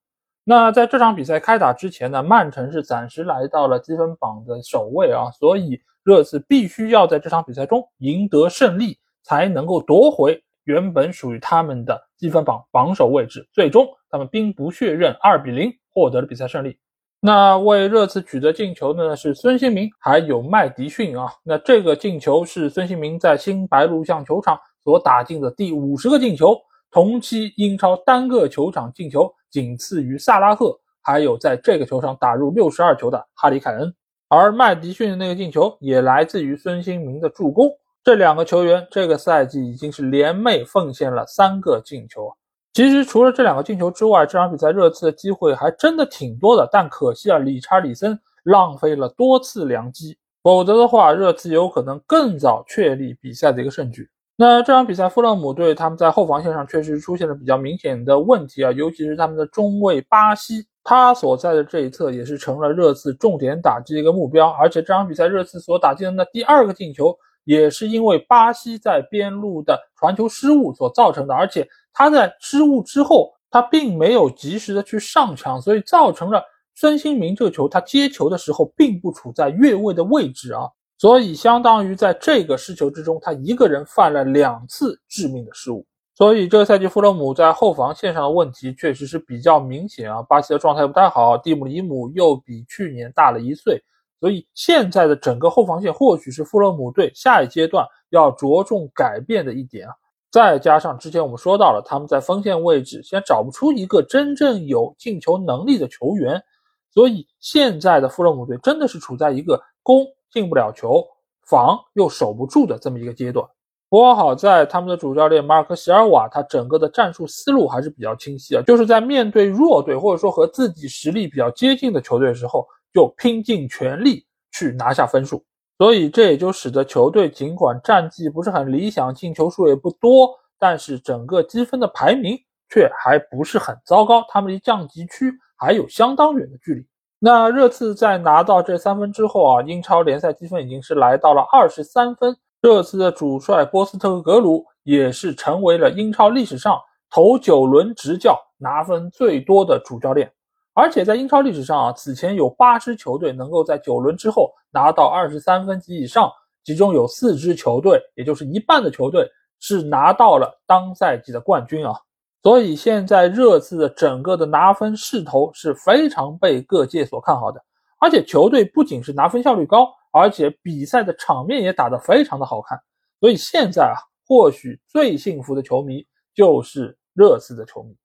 [0.42, 13.48] 那在这场比赛开打之前呢，曼城是暂时来到了积分榜的首位啊，所以热刺必须要在这场比赛中赢得胜利，才能够夺回原本属于他们的积分榜榜首位置。
[13.52, 16.78] 最终，他们兵不血刃，二比零获得了比赛胜利。
[17.20, 21.32] 那为热刺取得进球的呢是孙兴民，还有麦迪逊啊。
[21.42, 26.54] 那这个进球是孙兴民在新白鹿巷球场所打进的第五十个进球，
[26.90, 29.32] 同期英超单个球场进球。
[29.50, 33.94] 仅次于萨拉赫，还有在这个球场打入六十二球的哈里凯恩，
[34.28, 37.70] 而麦迪逊的那个进球也来自于孙兴民的助攻。
[38.04, 42.30] 这两个球员这个赛季已经是联袂奉献了三个进球。
[42.74, 54.06] 其实除了这两个进球之外，这场比赛热刺的机会还真的挺多的，但可惜啊，理查里森浪费了多次良机，否则的话，热刺有可能更早确立比赛的一个胜局。
[54.36, 64.50] 那这场比赛，富勒姆队他们在后防线上确实出现了比较明显的问题啊，尤其是他们的中卫巴西，他所在的这一侧也是成了热刺重点打击的一个目标。
[64.50, 71.34] 而且这场比赛热刺所打进的那第二个进球，也是因为巴西在边路的传球失误所造成的。
[71.34, 76.42] 而且他在失误之后，他并没有及时的去上抢，所以造成了
[76.74, 80.68] 孙兴民这个球他接球的时候并不处在越位的位置啊。
[80.96, 85.84] 所以，相当于在这个失球之中，他一个人犯了两次致命的失误。
[86.14, 90.22] 所以，这个赛季弗洛姆在后防线上的问题确实是比较明显啊。
[90.22, 93.82] 巴西的状态不太好，蒂姆·里姆又比去年大了一岁，
[94.24, 99.92] 所以现在的整个后防线或许是富勒姆队下一阶段要着重改变的一点啊。
[100.30, 106.42] 再加上之前我们说到了，他们在锋线位置现在找不出一个真正有进球能力的球员，
[106.90, 110.06] 所以现在的富勒姆队真的是处在一个攻。
[110.32, 111.00] 进不了球，
[111.46, 113.46] 防又守不住的这么一个阶段。
[113.88, 125.44] 不过好在他们的主教练马尔科·席尔瓦，他整个的战术思路还是比较清晰啊，就是在面对弱队或者说和自己实力比较接近的球队的时候，就拼尽全力去拿下分数。
[125.76, 132.38] 所以这也就使得球队尽管战绩不是很理想，进球数也不多，但是整个积分的排名
[132.72, 136.86] 却还不是很糟糕，他们离降级区还有相当远的距离。
[137.18, 142.36] 那热刺在拿到这三分之后啊，英超联赛积分已经是来到了二十三分。
[142.60, 146.78] 热刺的主帅波斯特格鲁也是成为了英超历史上
[147.10, 150.32] 头九轮执教拿分最多的主教练。
[150.74, 156.28] 而且在英超历史上啊，此前有八支球队能够在九轮之后拿到二十三分及以上，
[156.64, 159.24] 其中有四支球队，也就是一半的球队
[159.60, 161.94] 是拿到了当赛季的冠军啊。
[162.42, 167.62] 所以现在热刺的整个的拿分势头是非常被各界所看好的，
[168.00, 172.78] 而且球队不仅是拿分效率高，而且比赛的场面也打得非常的好看。
[173.20, 173.96] 所以现在啊，
[174.26, 176.04] 或许最幸福的球迷
[176.34, 177.96] 就是热刺的球迷。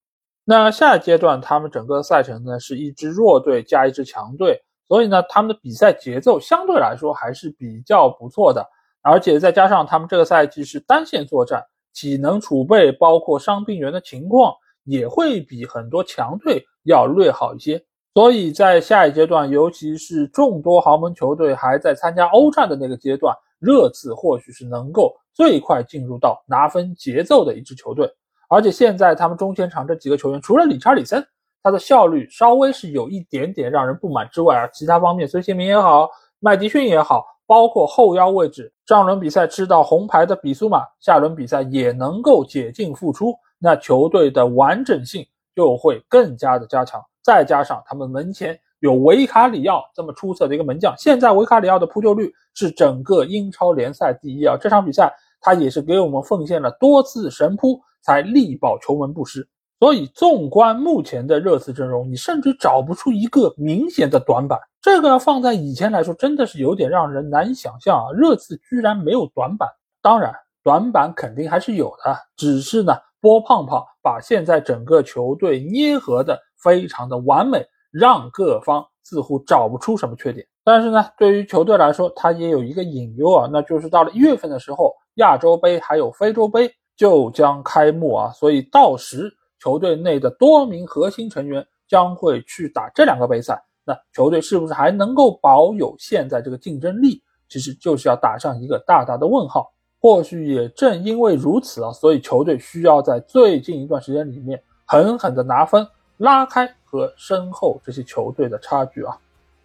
[0.50, 8.68] 那下一阶段他们整个赛程呢是一支弱队加一支强队，所以呢他们的比赛节奏相对来说还是比较不错的，
[9.04, 11.64] 而且再加上他们这个赛季是单线作战。
[11.94, 14.52] 体能储备包括伤病员的情况
[14.86, 17.84] 也会比很多强队要略好一些，
[18.16, 28.12] 所以在下一阶段，尤其是众多豪门球队还在参加欧战的那个阶段，热刺或许是能够最快进入到拿分节奏的一支球队。
[28.50, 31.26] 而且现在他们中前场这几个球员，除了理查里森，
[31.64, 37.26] 他的效率稍微是有一点点让人不满之外啊，其他方面孙兴民也好，麦迪逊也好。
[37.46, 45.26] 包括后腰位置，上轮比赛吃到红牌的比苏马，下轮比赛也能够解禁复出，那球队的完整性
[45.56, 47.04] 就会更加的加强。
[47.24, 54.56] 再加上他们门前有维卡里奥这么出色的一个门将，现在维卡里奥的扑救率是整个英超联赛第一啊！
[54.56, 59.48] 这场比赛他也是给我们奉献了多次神扑，才力保球门不失。
[59.80, 64.60] 所以，纵观目前的热刺阵容，你甚至找不出一个明显的短板。
[64.82, 68.12] 这个放在以前来说，真的是有点让人难以想象啊！
[68.12, 69.70] 热刺居然没有短板。
[70.02, 70.34] 当然，
[70.64, 80.46] 短板肯定还是有的，只是呢，波胖胖把现在整个球队捏合的非常的完美，让各方似乎找不出什么缺点。
[80.66, 86.70] 但是呢，对于球队来说，它也有一个隐忧啊，那就是到了一月份的时候，亚洲杯还有非洲杯
[87.00, 89.34] 就将开幕啊，所以到时。
[89.62, 97.22] 球队内的多名核心成员将会去打这两个杯赛，那球队是不是还能够保有现在这个竞争力？
[97.50, 99.70] 其实就是要打上一个大大的问号。
[100.00, 105.86] 或许也正因为如此啊，所以球队需要在最近一段时间里面狠狠的拿分，
[106.16, 109.18] 拉开和身后这些球队的差距啊。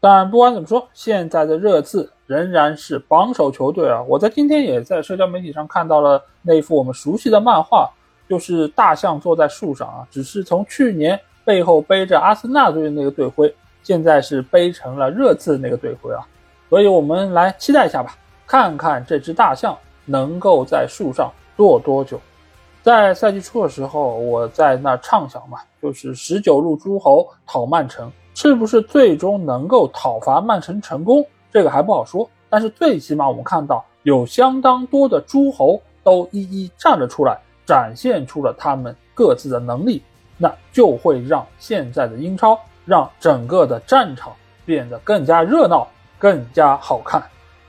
[0.05, 4.03] 但不管怎么说，现在的热刺仍然是榜首球队啊。
[4.03, 7.91] 我在今天也在社交媒体上看到了那幅我们熟悉的漫画。
[8.29, 16.27] 就是大象坐在树上啊，只是从去年背后背着阿森纳队的那个队徽，现在是背成了热刺那个队徽啊，
[16.71, 18.15] 所以我们来期待一下吧，
[18.47, 19.77] 看看这只大象
[20.07, 22.19] 能够在树上坐多久。
[22.83, 32.29] 在赛季初的时候，我在那畅想嘛，就是十九路诸侯讨曼城，是不是最终能够讨伐曼城成功，这个还不好说。
[32.51, 37.39] 但是最起码我们看到有相当多的诸侯都一一站了出来。
[37.67, 40.03] 展现出了他们各自的能力，
[40.37, 44.35] 那就会让现在的英超，让整个的战场
[44.67, 47.23] 变得更加热闹、更加好看。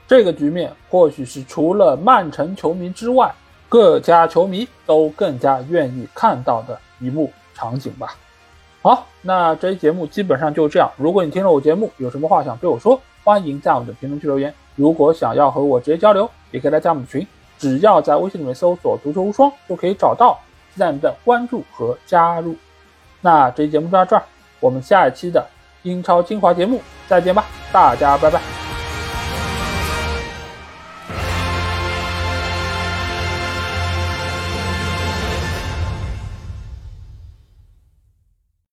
[0.06, 3.34] 这个局面或许是除了曼城球迷之外，
[3.70, 8.14] 各家球迷都更加愿意看到的一幕场景吧。
[8.86, 10.88] 好，那这期节目基本上就这样。
[10.96, 14.54] 如果你听了我节目，有什么话想对我说，欢迎在我们的评论区留言。
[14.76, 17.26] 如果想要和我直接交流，也可以来加我们的群。
[17.58, 20.38] 只要在微信里面搜索“足球无双”就可以找到，
[20.72, 22.54] 期待你的关注和加入。
[23.22, 24.22] 那这期节目就到这儿，
[24.60, 25.44] 我们下一期的
[25.82, 28.65] 英超精华节目再见吧，大家拜拜。